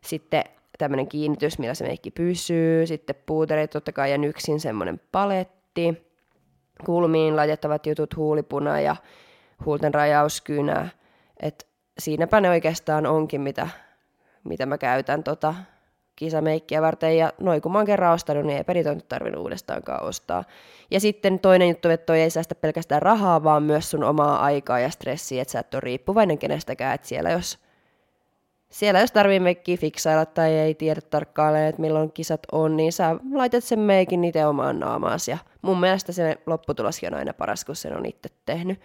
sitten 0.00 0.44
tämmöinen 0.82 1.08
kiinnitys, 1.08 1.58
millä 1.58 1.74
se 1.74 1.84
meikki 1.84 2.10
pysyy, 2.10 2.86
sitten 2.86 3.16
puuterit 3.26 3.70
totta 3.70 3.92
kai 3.92 4.10
ja 4.10 4.18
nyksin 4.18 4.60
semmoinen 4.60 5.00
paletti, 5.12 6.12
kulmiin 6.86 7.36
laitettavat 7.36 7.86
jutut, 7.86 8.16
huulipuna 8.16 8.80
ja 8.80 8.96
huulten 9.64 9.94
rajauskynä, 9.94 10.88
että 11.42 11.64
siinäpä 11.98 12.40
ne 12.40 12.50
oikeastaan 12.50 13.06
onkin, 13.06 13.40
mitä, 13.40 13.68
mitä 14.44 14.66
mä 14.66 14.78
käytän 14.78 15.22
tota 15.22 15.54
kisameikkiä 16.16 16.82
varten, 16.82 17.18
ja 17.18 17.32
noin 17.40 17.62
kun 17.62 17.72
mä 17.72 17.78
oon 17.78 17.86
kerran 17.86 18.14
ostanut, 18.14 18.46
niin 18.46 18.64
niitä 18.74 18.94
nyt 18.94 19.08
tarvinnut 19.08 19.42
uudestaankaan 19.42 20.04
ostaa. 20.04 20.44
Ja 20.90 21.00
sitten 21.00 21.38
toinen 21.38 21.68
juttu, 21.68 21.88
että 21.88 22.06
toi 22.06 22.20
ei 22.20 22.30
säästä 22.30 22.54
pelkästään 22.54 23.02
rahaa, 23.02 23.44
vaan 23.44 23.62
myös 23.62 23.90
sun 23.90 24.04
omaa 24.04 24.42
aikaa 24.44 24.80
ja 24.80 24.90
stressiä, 24.90 25.42
että 25.42 25.52
sä 25.52 25.58
et 25.58 25.74
ole 25.74 25.80
riippuvainen 25.80 26.38
kenestäkään, 26.38 26.94
että 26.94 27.08
siellä 27.08 27.30
jos, 27.30 27.58
siellä 28.72 29.00
jos 29.00 29.12
tarvii 29.12 29.40
meikkiä 29.40 29.76
fiksailla 29.76 30.26
tai 30.26 30.52
ei 30.52 30.74
tiedä 30.74 31.00
tarkkaan, 31.00 31.56
että 31.56 31.80
milloin 31.80 32.12
kisat 32.12 32.40
on, 32.52 32.76
niin 32.76 32.92
sä 32.92 33.16
laitat 33.32 33.64
sen 33.64 33.78
meikin 33.78 34.24
itse 34.24 34.46
omaan 34.46 34.80
naamaasi, 34.80 35.30
ja 35.30 35.38
mun 35.62 35.80
mielestä 35.80 36.12
se 36.12 36.36
lopputuloskin 36.46 37.14
on 37.14 37.18
aina 37.18 37.32
paras, 37.32 37.64
kun 37.64 37.76
sen 37.76 37.96
on 37.96 38.06
itse 38.06 38.28
tehnyt. 38.46 38.80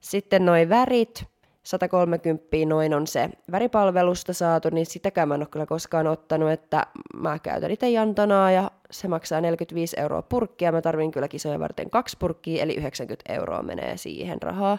Sitten 0.00 0.44
noin 0.44 0.68
värit, 0.68 1.24
130 1.62 2.46
noin 2.66 2.94
on 2.94 3.06
se 3.06 3.30
väripalvelusta 3.52 4.32
saatu, 4.32 4.68
niin 4.72 4.86
sitäkään 4.86 5.28
mä 5.28 5.34
en 5.34 5.40
ole 5.40 5.48
kyllä 5.50 5.66
koskaan 5.66 6.06
ottanut, 6.06 6.50
että 6.50 6.86
mä 7.14 7.38
käytän 7.38 7.70
itse 7.70 7.90
jantanaa 7.90 8.50
ja 8.50 8.70
se 8.90 9.08
maksaa 9.08 9.40
45 9.40 10.00
euroa 10.00 10.22
purkkia. 10.22 10.72
Mä 10.72 10.82
tarvin 10.82 11.10
kyllä 11.10 11.28
kisoja 11.28 11.60
varten 11.60 11.90
kaksi 11.90 12.16
purkkia, 12.18 12.62
eli 12.62 12.74
90 12.74 13.32
euroa 13.32 13.62
menee 13.62 13.96
siihen 13.96 14.42
rahaa. 14.42 14.78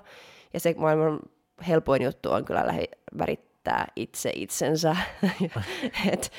Ja 0.54 0.60
se 0.60 0.76
maailman 0.78 1.20
helpoin 1.68 2.02
juttu 2.02 2.32
on 2.32 2.46
kyllä 2.46 2.68
lähi 2.68 2.86
värittää 3.66 3.88
itse 3.96 4.32
itsensä. 4.36 4.96
Et, 6.14 6.32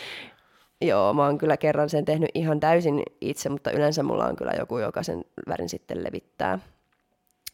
joo, 0.81 1.15
mä 1.15 1.25
oon 1.25 1.39
kyllä 1.39 1.57
kerran 1.57 1.89
sen 1.89 2.05
tehnyt 2.05 2.31
ihan 2.35 2.61
täysin 2.61 3.03
itse, 3.21 3.49
mutta 3.49 3.71
yleensä 3.71 4.03
mulla 4.03 4.27
on 4.27 4.37
kyllä 4.37 4.53
joku, 4.59 4.79
joka 4.79 5.03
sen 5.03 5.25
värin 5.49 5.69
sitten 5.69 6.05
levittää. 6.05 6.59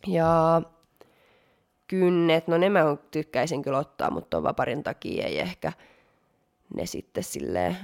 Ja 0.07 0.63
kynnet, 1.87 2.49
no 2.49 2.59
ne 2.59 2.69
mä 2.69 2.97
tykkäisin 3.11 3.63
kyllä 3.63 3.79
ottaa, 3.79 4.11
mutta 4.11 4.37
on 4.37 4.43
vaparin 4.43 4.83
takia 4.83 5.27
ei 5.27 5.39
ehkä 5.39 5.73
ne 6.77 6.87
sitten 6.87 7.25
silleen 7.25 7.77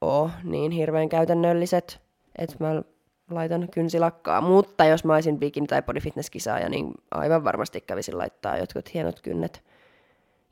oo 0.00 0.30
niin 0.44 0.72
hirveän 0.72 1.08
käytännölliset, 1.08 2.00
että 2.38 2.56
mä 2.60 2.82
laitan 3.30 3.68
kynsilakkaa. 3.68 4.40
Mutta 4.40 4.84
jos 4.84 5.04
mä 5.04 5.14
olisin 5.14 5.38
bikini- 5.38 5.66
tai 5.66 5.82
bodyfitness-kisaaja, 5.82 6.68
niin 6.68 6.94
aivan 7.10 7.44
varmasti 7.44 7.80
kävisin 7.80 8.18
laittaa 8.18 8.58
jotkut 8.58 8.94
hienot 8.94 9.20
kynnet. 9.20 9.62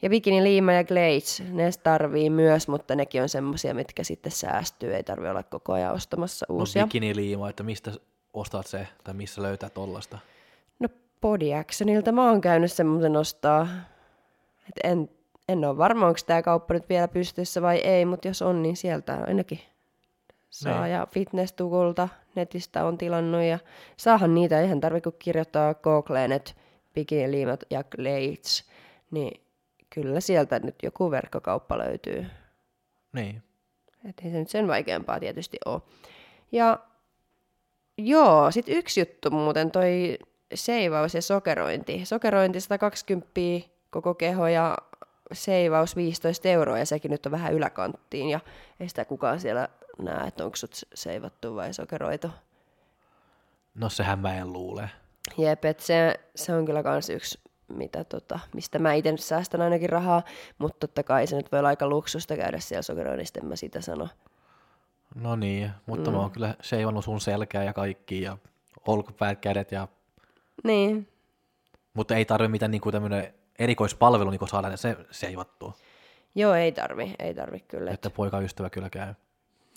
Ja 0.02 0.10
bikini-liima 0.10 0.72
ja 0.72 0.84
glaze, 0.84 1.44
ne 1.50 1.70
tarvii 1.82 2.30
myös, 2.30 2.68
mutta 2.68 2.94
nekin 2.94 3.22
on 3.22 3.28
semmosia, 3.28 3.74
mitkä 3.74 4.04
sitten 4.04 4.32
säästyy. 4.32 4.94
Ei 4.94 5.02
tarvi 5.02 5.28
olla 5.28 5.42
koko 5.42 5.72
ajan 5.72 5.94
ostamassa 5.94 6.46
uusia. 6.48 6.82
No 6.82 6.86
bikini-liima, 6.86 7.50
että 7.50 7.62
mistä 7.62 7.92
ostat 8.32 8.66
se, 8.66 8.88
tai 9.04 9.14
missä 9.14 9.42
löytää 9.42 9.70
tollasta? 9.70 10.18
No 10.78 10.88
Body 11.20 11.54
Actionilta 11.54 12.12
mä 12.12 12.30
oon 12.30 12.40
käynyt 12.40 12.72
semmoisen 12.72 13.16
ostaa. 13.16 13.68
Et 14.68 14.90
en, 14.90 15.10
en 15.48 15.64
ole 15.64 15.78
varma, 15.78 16.06
onko 16.06 16.18
tämä 16.26 16.42
kauppa 16.42 16.74
nyt 16.74 16.88
vielä 16.88 17.08
pystyssä 17.08 17.62
vai 17.62 17.78
ei, 17.78 18.04
mutta 18.04 18.28
jos 18.28 18.42
on, 18.42 18.62
niin 18.62 18.76
sieltä 18.76 19.24
ainakin 19.26 19.60
saa. 20.50 20.82
Niin. 20.82 20.92
Ja 20.92 21.06
fitness 21.10 21.54
netistä 22.34 22.84
on 22.84 22.98
tilannut 22.98 23.42
ja 23.42 23.58
saahan 23.96 24.34
niitä, 24.34 24.60
eihän 24.60 24.80
tarvitse 24.80 25.10
kirjoittaa 25.18 25.74
Googleen, 25.74 26.32
että 26.32 26.52
bikiniliimat 26.94 27.64
ja 27.70 27.84
glades, 27.84 28.64
niin 29.10 29.42
kyllä 29.94 30.20
sieltä 30.20 30.58
nyt 30.58 30.74
joku 30.82 31.10
verkkokauppa 31.10 31.78
löytyy. 31.78 32.26
Niin. 33.12 33.42
Et 34.08 34.20
ei 34.24 34.30
se 34.30 34.38
nyt 34.38 34.48
sen 34.48 34.68
vaikeampaa 34.68 35.20
tietysti 35.20 35.58
ole. 35.64 35.82
Ja 36.52 36.78
joo, 37.98 38.50
sitten 38.50 38.76
yksi 38.76 39.00
juttu 39.00 39.30
muuten, 39.30 39.70
toi 39.70 40.18
seivaus 40.54 41.14
ja 41.14 41.22
sokerointi. 41.22 42.04
Sokerointi 42.04 42.60
120 42.60 43.30
koko 43.90 44.14
keho 44.14 44.46
ja 44.46 44.78
seivaus 45.32 45.96
15 45.96 46.48
euroa 46.48 46.78
ja 46.78 46.86
sekin 46.86 47.10
nyt 47.10 47.26
on 47.26 47.32
vähän 47.32 47.52
yläkanttiin 47.52 48.28
ja 48.28 48.40
ei 48.80 48.88
sitä 48.88 49.04
kukaan 49.04 49.40
siellä 49.40 49.68
näe, 49.98 50.28
että 50.28 50.44
onko 50.44 50.56
sut 50.56 50.74
seivattu 50.94 51.56
vai 51.56 51.74
sokeroitu. 51.74 52.28
No 53.74 53.88
sehän 53.88 54.18
mä 54.18 54.36
en 54.36 54.52
luule. 54.52 54.90
Jep, 55.38 55.64
että 55.64 55.82
se, 55.82 56.20
se 56.34 56.54
on 56.54 56.66
kyllä 56.66 56.82
kans 56.82 57.10
yksi, 57.10 57.38
mitä, 57.74 58.04
tota, 58.04 58.38
mistä 58.54 58.78
mä 58.78 58.92
itse 58.92 59.16
säästän 59.16 59.62
ainakin 59.62 59.90
rahaa, 59.90 60.22
mutta 60.58 60.78
totta 60.80 61.02
kai 61.02 61.26
se 61.26 61.36
nyt 61.36 61.52
voi 61.52 61.58
olla 61.58 61.68
aika 61.68 61.88
luksusta 61.88 62.36
käydä 62.36 62.58
siellä 62.58 62.82
sokeroinnista, 62.82 63.40
en 63.40 63.46
mä 63.46 63.56
sitä 63.56 63.80
sano. 63.80 64.08
No 65.14 65.36
niin, 65.36 65.70
mutta 65.86 66.10
mm. 66.10 66.16
mä 66.16 66.22
oon 66.22 66.30
kyllä 66.30 66.54
seivannut 66.60 67.04
sun 67.04 67.20
selkää 67.20 67.64
ja 67.64 67.72
kaikki 67.72 68.22
ja 68.22 68.38
olkapäät, 68.86 69.40
kädet 69.40 69.72
ja... 69.72 69.88
Niin, 70.64 71.08
Mutta 71.94 72.16
ei 72.16 72.24
tarvi 72.24 72.48
mitään 72.48 72.70
niinku 72.70 72.92
tämmönen 72.92 73.34
erikoispalvelu 73.58 74.30
niinku 74.30 74.46
saada 74.46 74.76
se 74.76 74.96
seivattua. 75.10 75.72
joo 76.34 76.54
ei 76.54 76.72
tarvi, 76.72 77.14
ei 77.18 77.34
tarvi 77.34 77.60
kyllä. 77.60 77.90
Että 77.90 78.10
poikaystävä 78.10 78.70
kyllä 78.70 78.90
käy. 78.90 79.14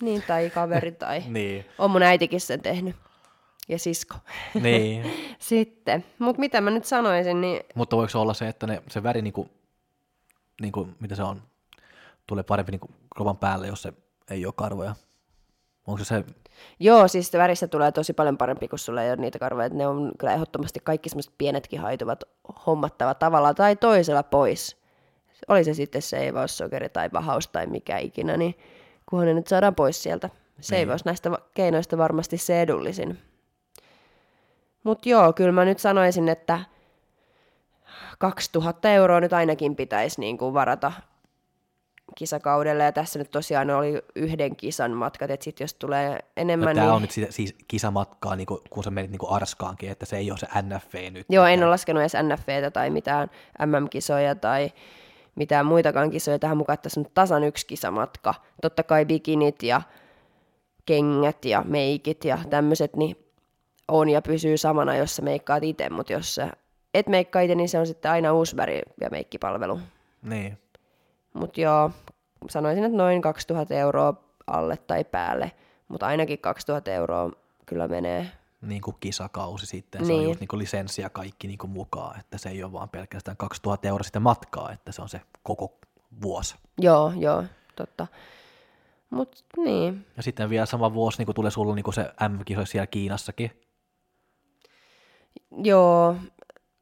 Niin, 0.02 0.22
tai 0.26 0.50
kaveri 0.50 0.92
tai... 0.92 1.22
Niin. 1.28 1.64
On 1.78 1.90
mun 1.90 2.02
äitikin 2.02 2.40
sen 2.40 2.60
tehnyt. 2.60 2.96
Ja 3.68 3.78
sisko. 3.78 4.14
niin. 4.54 5.12
Sitten. 5.38 6.04
Mutta 6.18 6.40
mitä 6.40 6.60
mä 6.60 6.70
nyt 6.70 6.84
sanoisin, 6.84 7.40
niin 7.40 7.60
Mutta 7.74 7.96
voiko 7.96 8.08
se 8.08 8.18
olla 8.18 8.34
se, 8.34 8.48
että 8.48 8.66
ne, 8.66 8.82
se 8.90 9.02
väri, 9.02 9.22
niinku, 9.22 9.48
niinku, 10.60 10.88
mitä 11.00 11.14
se 11.14 11.22
on, 11.22 11.42
tulee 12.26 12.44
parempi 12.44 12.72
niinku 12.72 12.90
kropan 13.16 13.36
päälle, 13.36 13.66
jos 13.66 13.82
se 13.82 13.92
ei 14.30 14.46
ole 14.46 14.54
karvoja? 14.56 14.94
Onko 15.86 15.98
se 15.98 16.04
se, 16.04 16.24
joo, 16.80 17.08
siis 17.08 17.30
se 17.30 17.38
väristä 17.38 17.68
tulee 17.68 17.92
tosi 17.92 18.12
paljon 18.12 18.38
parempi, 18.38 18.68
kun 18.68 18.78
sulla 18.78 19.02
ei 19.02 19.10
ole 19.10 19.16
niitä 19.16 19.38
karvoja. 19.38 19.68
Ne 19.68 19.86
on 19.86 20.12
kyllä 20.18 20.32
ehdottomasti 20.32 20.80
kaikki 20.84 21.08
semmoiset 21.08 21.32
pienetkin 21.38 21.80
haituvat 21.80 22.24
hommattava 22.66 23.14
tavalla 23.14 23.54
tai 23.54 23.76
toisella 23.76 24.22
pois. 24.22 24.76
Oli 25.48 25.64
se 25.64 25.74
sitten 25.74 26.02
seivaus, 26.02 26.58
sokeri 26.58 26.88
tai 26.88 27.10
vahaus 27.12 27.48
tai 27.48 27.66
mikä 27.66 27.98
ikinä, 27.98 28.36
niin 28.36 28.54
kunhan 29.06 29.26
ne 29.26 29.34
nyt 29.34 29.46
saadaan 29.46 29.74
pois 29.74 30.02
sieltä. 30.02 30.30
Seivaus 30.60 31.04
näistä 31.04 31.30
va- 31.30 31.40
keinoista 31.54 31.98
varmasti 31.98 32.38
se 32.38 32.62
edullisin. 32.62 33.18
Mutta 34.86 35.08
joo, 35.08 35.32
kyllä 35.32 35.52
mä 35.52 35.64
nyt 35.64 35.78
sanoisin, 35.78 36.28
että 36.28 36.60
2000 38.18 38.90
euroa 38.90 39.20
nyt 39.20 39.32
ainakin 39.32 39.76
pitäisi 39.76 40.20
niin 40.20 40.38
kuin 40.38 40.54
varata 40.54 40.92
kisakaudelle. 42.14 42.84
Ja 42.84 42.92
tässä 42.92 43.18
nyt 43.18 43.30
tosiaan 43.30 43.70
oli 43.70 44.02
yhden 44.14 44.56
kisan 44.56 44.90
matkat, 44.90 45.30
että 45.30 45.44
sitten 45.44 45.64
jos 45.64 45.74
tulee 45.74 46.18
enemmän... 46.36 46.68
Ja 46.68 46.74
tämä 46.74 46.86
niin... 46.86 46.94
on 46.94 47.02
nyt 47.02 47.10
sitä, 47.10 47.26
siis 47.30 47.54
kisamatkaa, 47.68 48.36
niin 48.36 48.46
kuin, 48.46 48.60
kun 48.70 48.84
sä 48.84 48.90
menit 48.90 49.10
niin 49.10 49.18
kuin 49.18 49.32
Arskaankin, 49.32 49.90
että 49.90 50.06
se 50.06 50.16
ei 50.16 50.30
ole 50.30 50.38
se 50.38 50.46
NFV 50.62 51.12
nyt. 51.12 51.26
Joo, 51.28 51.46
en 51.46 51.62
ole 51.62 51.70
laskenut 51.70 52.00
edes 52.00 52.16
NFVtä 52.22 52.70
tai 52.70 52.90
mitään 52.90 53.30
MM-kisoja 53.66 54.34
tai 54.34 54.72
mitään 55.34 55.66
muitakaan 55.66 56.10
kisoja 56.10 56.38
tähän 56.38 56.56
mukaan, 56.56 56.74
että 56.74 56.82
tässä 56.82 57.00
on 57.00 57.06
tasan 57.14 57.44
yksi 57.44 57.66
kisamatka. 57.66 58.34
Totta 58.62 58.82
kai 58.82 59.04
bikinit 59.04 59.62
ja 59.62 59.82
kengät 60.86 61.44
ja 61.44 61.62
meikit 61.66 62.24
ja 62.24 62.38
tämmöiset, 62.50 62.96
niin 62.96 63.25
on 63.88 64.08
ja 64.08 64.22
pysyy 64.22 64.56
samana, 64.56 64.96
jos 64.96 65.16
sä 65.16 65.22
meikkaat 65.22 65.64
itse, 65.64 65.90
mutta 65.90 66.12
jos 66.12 66.34
sä 66.34 66.50
et 66.94 67.06
meikkaa 67.06 67.42
itse, 67.42 67.54
niin 67.54 67.68
se 67.68 67.78
on 67.78 67.86
sitten 67.86 68.10
aina 68.10 68.32
Uusberg 68.32 68.74
ja 69.00 69.10
meikkipalvelu. 69.10 69.80
Niin. 70.22 70.58
Mutta 71.34 71.60
joo, 71.60 71.90
sanoisin, 72.50 72.84
että 72.84 72.96
noin 72.96 73.22
2000 73.22 73.74
euroa 73.74 74.14
alle 74.46 74.76
tai 74.76 75.04
päälle, 75.04 75.52
mutta 75.88 76.06
ainakin 76.06 76.38
2000 76.38 76.90
euroa 76.92 77.30
kyllä 77.66 77.88
menee. 77.88 78.26
niin 78.60 78.80
kuin 78.82 78.96
kisakausi 79.00 79.66
sitten, 79.66 80.00
se 80.06 80.12
Niin. 80.12 80.18
on 80.20 80.24
just 80.28 80.40
niin 80.40 80.48
kuin 80.48 80.58
lisenssi 80.58 81.02
ja 81.02 81.10
kaikki 81.10 81.46
niin 81.46 81.58
kuin 81.58 81.70
mukaan, 81.70 82.20
että 82.20 82.38
se 82.38 82.48
ei 82.48 82.62
ole 82.64 82.72
vaan 82.72 82.88
pelkästään 82.88 83.36
2000 83.36 83.88
euroa 83.88 84.02
sitten 84.02 84.22
matkaa, 84.22 84.72
että 84.72 84.92
se 84.92 85.02
on 85.02 85.08
se 85.08 85.20
koko 85.42 85.78
vuosi. 86.22 86.54
Joo, 86.78 87.12
joo, 87.16 87.44
totta. 87.76 88.06
Mutta 89.10 89.36
niin, 89.56 90.06
Ja 90.16 90.22
sitten 90.22 90.50
vielä 90.50 90.66
sama 90.66 90.94
vuosi 90.94 91.18
niin 91.18 91.26
kuin 91.26 91.34
tulee 91.34 91.50
sulla 91.50 91.74
niin 91.74 91.84
kuin 91.84 91.94
se 91.94 92.12
M-kisoissa 92.28 92.72
siellä 92.72 92.86
Kiinassakin, 92.86 93.50
joo. 95.64 96.16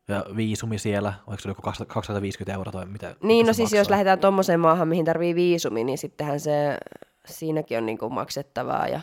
ja 0.08 0.24
viisumi 0.36 0.78
siellä, 0.78 1.14
oliko 1.26 1.40
se 1.40 1.48
joku 1.48 1.62
250 1.86 2.54
euroa 2.54 2.72
tai 2.72 2.86
mitä? 2.86 3.16
Niin, 3.22 3.46
no 3.46 3.52
siis 3.52 3.66
maksaa? 3.66 3.80
jos 3.80 3.90
lähdetään 3.90 4.18
tuommoiseen 4.18 4.60
maahan, 4.60 4.88
mihin 4.88 5.04
tarvii 5.04 5.34
viisumi, 5.34 5.84
niin 5.84 5.98
sittenhän 5.98 6.40
se, 6.40 6.78
siinäkin 7.26 7.78
on 7.78 7.86
niinku 7.86 8.10
maksettavaa. 8.10 8.88
Ja, 8.88 9.00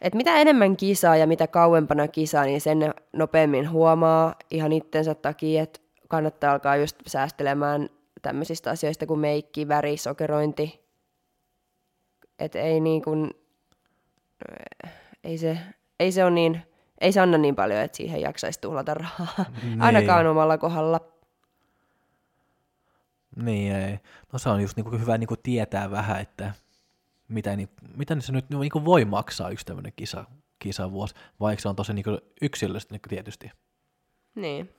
et 0.00 0.14
mitä 0.14 0.36
enemmän 0.36 0.76
kisaa 0.76 1.16
ja 1.16 1.26
mitä 1.26 1.46
kauempana 1.46 2.08
kisaa, 2.08 2.44
niin 2.44 2.60
sen 2.60 2.94
nopeammin 3.12 3.70
huomaa 3.70 4.34
ihan 4.50 4.72
itsensä 4.72 5.14
takia, 5.14 5.62
että 5.62 5.80
kannattaa 6.08 6.52
alkaa 6.52 6.76
just 6.76 6.96
säästelemään 7.06 7.88
tämmöisistä 8.22 8.70
asioista 8.70 9.06
kuin 9.06 9.20
meikki, 9.20 9.68
väri, 9.68 9.96
sokerointi. 9.96 10.82
Että 12.38 12.58
ei 12.58 12.80
niin 12.80 13.02
kuin, 13.02 13.30
ei 15.24 15.38
se, 15.38 15.58
ei 16.00 16.12
se 16.12 16.24
ole 16.24 16.30
niin, 16.30 16.62
ei 17.02 17.12
se 17.12 17.20
anna 17.20 17.38
niin 17.38 17.56
paljon, 17.56 17.80
että 17.80 17.96
siihen 17.96 18.20
jaksaisi 18.20 18.60
tuhlata 18.60 18.94
rahaa. 18.94 19.44
Niin. 19.62 19.82
Ainakaan 19.82 20.26
omalla 20.26 20.58
kohdalla. 20.58 21.00
Niin, 23.36 23.74
ei. 23.74 23.98
No 24.32 24.38
se 24.38 24.48
on 24.48 24.60
just 24.60 24.76
niin 24.76 24.84
kuin 24.84 25.00
hyvä 25.00 25.18
niin 25.18 25.28
kuin 25.28 25.40
tietää 25.42 25.90
vähän, 25.90 26.20
että 26.20 26.52
mitä, 27.28 27.56
niin, 27.56 27.68
mitä 27.96 28.16
se 28.20 28.32
nyt 28.32 28.50
niin 28.50 28.70
kuin 28.70 28.84
voi 28.84 29.04
maksaa 29.04 29.50
yksi 29.50 29.66
tämmöinen 29.66 29.92
kisa, 29.96 30.24
kisavuosi, 30.58 31.14
vaikka 31.40 31.62
se 31.62 31.68
on 31.68 31.76
tosi 31.76 31.92
niin 31.92 32.04
kuin 32.04 32.18
yksilöllistä 32.42 32.94
niin 32.94 33.00
kuin 33.00 33.10
tietysti. 33.10 33.50
Niin. 34.34 34.70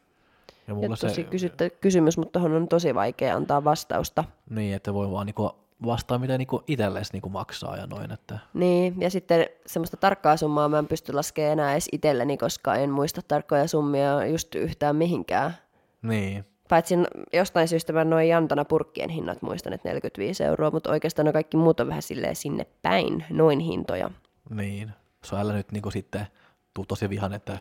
Ja 0.67 0.73
Ja 0.73 0.73
mulla 0.73 0.97
tosi 0.97 1.15
se, 1.15 1.23
kysyttä, 1.23 1.69
kysymys, 1.69 2.17
mutta 2.17 2.39
tuohon 2.39 2.55
on 2.55 2.67
tosi 2.67 2.95
vaikea 2.95 3.36
antaa 3.36 3.63
vastausta. 3.63 4.23
niin, 4.49 4.75
että 4.75 4.93
voi 4.93 5.12
vaan 5.12 5.25
niin 5.25 5.33
kuin 5.33 5.51
vastaa, 5.86 6.19
mitä 6.19 6.38
niin 6.38 6.47
kuin 6.47 6.63
itsellesi 6.67 7.13
niin 7.13 7.21
kuin 7.21 7.31
maksaa 7.33 7.77
ja 7.77 7.88
noin, 7.88 8.12
että 8.12 8.39
Niin, 8.53 8.95
ja 9.01 9.09
sitten 9.09 9.45
semmoista 9.65 9.97
tarkkaa 9.97 10.38
summaa 10.38 10.69
mä 10.69 10.79
en 10.79 10.88
pysty 10.88 11.13
laskemaan 11.13 11.51
enää 11.51 11.71
edes 11.71 11.89
itselleni, 11.91 12.38
koska 12.38 12.75
en 12.75 12.89
muista 12.91 13.21
tarkkoja 13.27 13.67
summia 13.67 14.25
just 14.25 14.55
yhtään 14.55 14.95
mihinkään. 14.95 15.53
niin, 16.01 16.45
Paitsi 16.69 16.95
jostain 17.33 17.67
syystä 17.67 17.93
mä 17.93 18.03
noin 18.03 18.29
Jantana 18.29 18.65
purkkien 18.65 19.09
hinnat 19.09 19.41
muistan, 19.41 19.73
että 19.73 19.89
45 19.89 20.43
euroa, 20.43 20.71
mutta 20.71 20.91
oikeastaan 20.91 21.25
ne 21.25 21.31
kaikki 21.33 21.57
muut 21.57 21.79
on 21.79 21.88
vähän 21.88 22.01
silleen 22.01 22.36
sinne 22.36 22.65
päin, 22.81 23.25
noin 23.29 23.59
hintoja. 23.59 24.09
niin. 24.49 24.91
Se 25.25 25.36
on 25.36 25.41
älä 25.41 25.53
nyt 25.53 25.71
niin 25.71 25.81
kuin 25.81 25.93
sitten 25.93 26.27
tuu 26.73 26.86
tosi 26.86 27.09
vihan, 27.09 27.33
että 27.33 27.59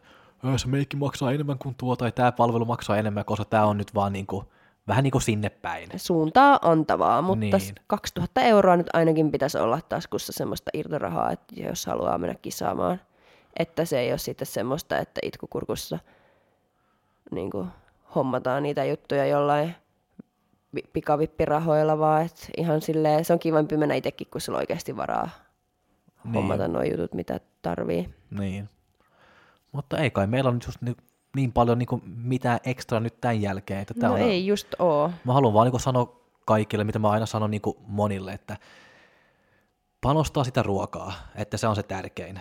"Ö, 0.54 0.58
se 0.58 0.68
meikki 0.68 0.96
maksaa 0.96 1.32
enemmän 1.32 1.58
kuin 1.58 1.74
tuo, 1.74 1.96
tai 1.96 2.12
tämä 2.12 2.32
palvelu 2.32 2.64
maksaa 2.64 2.96
enemmän, 2.96 3.24
koska 3.24 3.44
tämä 3.44 3.66
on 3.66 3.78
nyt 3.78 3.94
vaan 3.94 4.12
niin 4.12 4.26
kuin, 4.26 4.46
vähän 4.88 5.02
niin 5.02 5.10
kuin 5.12 5.22
sinne 5.22 5.50
päin. 5.50 5.88
Suuntaa 5.96 6.58
antavaa, 6.62 7.22
mutta 7.22 7.40
Niin. 7.40 7.56
niin. 7.58 7.74
2000 7.86 8.40
euroa 8.40 8.76
nyt 8.76 8.86
ainakin 8.92 9.30
pitäisi 9.32 9.58
olla 9.58 9.80
taskussa 9.88 10.32
semmoista 10.32 10.70
irtorahaa, 10.74 11.30
että 11.32 11.54
jos 11.56 11.86
haluaa 11.86 12.18
mennä 12.18 12.34
kisaamaan. 12.42 13.00
Että 13.58 13.84
se 13.84 13.98
ei 13.98 14.10
ole 14.10 14.18
sitten 14.18 14.46
semmoista, 14.46 14.98
että 14.98 15.20
itkukurkussa 15.22 15.98
niin 17.30 17.50
kuin, 17.50 17.68
hommataan 18.14 18.62
niitä 18.62 18.84
juttuja 18.84 19.26
jollain 19.26 19.74
vi- 20.74 20.88
pikavippirahoilla, 20.92 21.98
vaan 21.98 22.22
että 22.26 22.46
ihan 22.56 22.80
silleen, 22.80 23.24
se 23.24 23.32
on 23.32 23.38
kivampi 23.38 23.76
mennä 23.76 23.94
itsekin, 23.94 24.26
kun 24.30 24.40
sulla 24.40 24.56
on 24.58 24.62
oikeasti 24.62 24.96
varaa 24.96 25.28
Niin. 26.24 26.34
hommata 26.34 26.68
nuo 26.68 26.82
jutut, 26.82 27.14
mitä 27.14 27.40
tarvii. 27.62 28.14
Niin. 28.30 28.68
Mutta 29.72 29.98
ei 29.98 30.10
kai 30.10 30.26
meillä 30.26 30.48
on 30.48 30.54
nyt 30.54 30.66
just 30.66 30.82
niin, 30.82 30.96
niin 31.36 31.52
paljon 31.52 31.78
niin 31.78 31.86
kuin 31.86 32.02
mitään 32.06 32.60
ekstra 32.64 33.00
nyt 33.00 33.20
tämän 33.20 33.42
jälkeen. 33.42 33.80
Että 33.80 33.94
tää 33.94 34.08
no 34.08 34.14
on, 34.14 34.20
ei 34.20 34.46
just 34.46 34.74
oo. 34.78 35.10
Mä 35.24 35.32
haluan 35.32 35.54
vaan 35.54 35.64
niin 35.64 35.70
kuin 35.70 35.80
sanoa 35.80 36.20
kaikille, 36.44 36.84
mitä 36.84 36.98
mä 36.98 37.10
aina 37.10 37.26
sanon 37.26 37.50
niin 37.50 37.60
kuin 37.60 37.76
monille, 37.86 38.32
että 38.32 38.56
panostaa 40.00 40.44
sitä 40.44 40.62
ruokaa, 40.62 41.12
että 41.34 41.56
se 41.56 41.66
on 41.66 41.76
se 41.76 41.82
tärkein. 41.82 42.40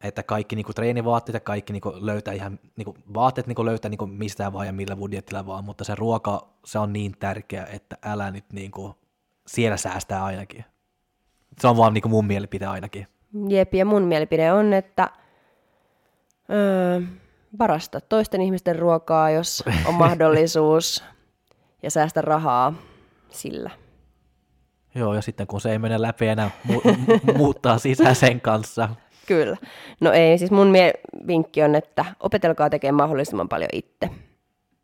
Että 0.00 0.22
kaikki 0.22 0.56
niin 0.56 0.64
kuin 0.64 0.74
treenivaatteet 0.74 1.34
ja 1.34 1.40
kaikki 1.40 1.72
niin 1.72 1.80
kuin 1.80 2.06
löytää 2.06 2.34
ihan, 2.34 2.58
niin 2.76 2.84
kuin 2.84 2.96
vaatteet 3.14 3.46
niin 3.46 3.54
kuin 3.54 3.66
löytää 3.66 3.88
niin 3.88 3.98
kuin 3.98 4.10
mistään 4.10 4.52
vaan 4.52 4.66
ja 4.66 4.72
millä 4.72 4.96
budjetilla 4.96 5.46
vaan, 5.46 5.64
mutta 5.64 5.84
se 5.84 5.94
ruoka, 5.94 6.48
se 6.64 6.78
on 6.78 6.92
niin 6.92 7.12
tärkeä, 7.18 7.66
että 7.72 7.96
älä 8.02 8.30
nyt 8.30 8.44
niin 8.52 8.70
kuin, 8.70 8.94
siellä 9.46 9.76
säästää 9.76 10.24
ainakin. 10.24 10.64
Se 11.60 11.68
on 11.68 11.76
vaan 11.76 11.94
niin 11.94 12.02
kuin 12.02 12.10
mun 12.10 12.26
mielipide 12.26 12.66
ainakin. 12.66 13.06
Jep, 13.48 13.74
ja 13.74 13.84
mun 13.84 14.02
mielipide 14.02 14.52
on, 14.52 14.72
että 14.72 15.10
öö, 16.50 17.00
varasta 17.58 18.00
toisten 18.00 18.40
ihmisten 18.40 18.78
ruokaa, 18.78 19.30
jos 19.30 19.64
on 19.86 19.94
mahdollisuus, 20.04 21.04
ja 21.82 21.90
säästä 21.90 22.20
rahaa 22.20 22.74
sillä. 23.30 23.70
Joo, 24.94 25.14
ja 25.14 25.22
sitten 25.22 25.46
kun 25.46 25.60
se 25.60 25.72
ei 25.72 25.78
mene 25.78 26.02
läpi 26.02 26.26
enää 26.26 26.50
mu- 26.68 26.72
mu- 26.72 27.36
muuttaa 27.36 27.78
sisään 27.78 28.16
sen 28.16 28.40
kanssa. 28.40 28.88
Kyllä. 29.26 29.56
No 30.00 30.12
ei, 30.12 30.38
siis 30.38 30.50
mun 30.50 30.66
mie- 30.66 31.00
vinkki 31.26 31.62
on, 31.62 31.74
että 31.74 32.04
opetelkaa 32.20 32.70
tekemään 32.70 32.94
mahdollisimman 32.94 33.48
paljon 33.48 33.68
itse. 33.72 34.10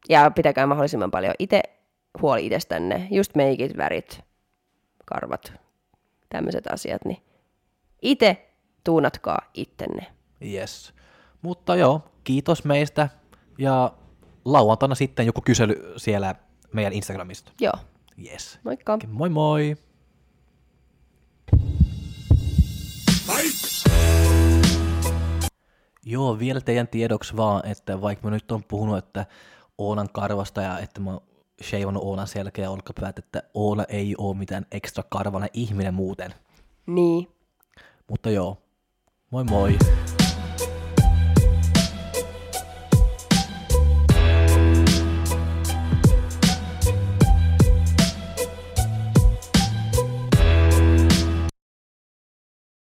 Ja 0.09 0.31
pitäkää 0.31 0.66
mahdollisimman 0.66 1.11
paljon 1.11 1.35
itse 1.38 1.62
huoli 2.22 2.46
itsestänne. 2.46 3.09
Just 3.11 3.35
meikit, 3.35 3.77
värit, 3.77 4.20
karvat, 5.05 5.53
tämmöiset 6.29 6.66
asiat. 6.66 7.05
Niin 7.05 7.22
itse 8.03 8.48
tuunatkaa 8.85 9.38
ittenne. 9.55 10.07
Yes. 10.53 10.94
Mutta 11.44 11.76
joo, 11.76 12.00
kiitos 12.24 12.64
meistä 12.64 13.09
ja 13.59 13.92
lauantaina 14.44 14.94
sitten 14.94 15.26
joku 15.26 15.40
kysely 15.40 15.92
siellä 15.96 16.35
meidän 16.72 16.92
Instagramista. 16.92 17.52
Joo, 17.61 17.72
Yes. 18.24 18.59
moikka! 18.64 18.98
Moi 19.09 19.28
moi! 19.28 19.76
Joo, 26.04 26.38
vielä 26.38 26.61
teidän 26.61 26.88
tiedoksi 26.88 27.37
vaan, 27.37 27.66
että 27.66 28.00
vaikka 28.00 28.28
mä 28.28 28.35
nyt 28.35 28.52
on 28.52 28.64
puhunut, 28.64 28.98
että 28.98 29.26
Oonan 29.78 30.09
karvasta 30.12 30.62
ja 30.62 30.78
että 30.78 31.00
mä 31.00 31.11
oon 31.11 31.20
sheivannut 31.62 32.04
Oonan 32.04 32.26
selkeä 32.28 32.70
olkapäät, 32.70 33.18
että 33.18 33.42
Oona 33.54 33.85
ei 33.88 34.14
ole 34.18 34.37
mitään 34.37 34.66
ekstra 34.72 35.04
karvana 35.09 35.46
ihminen 35.52 35.94
muuten. 35.94 36.35
Niin, 36.87 37.28
Mutta 38.09 38.30
joo, 38.30 38.62
moi 39.30 39.44
moi! 39.44 39.78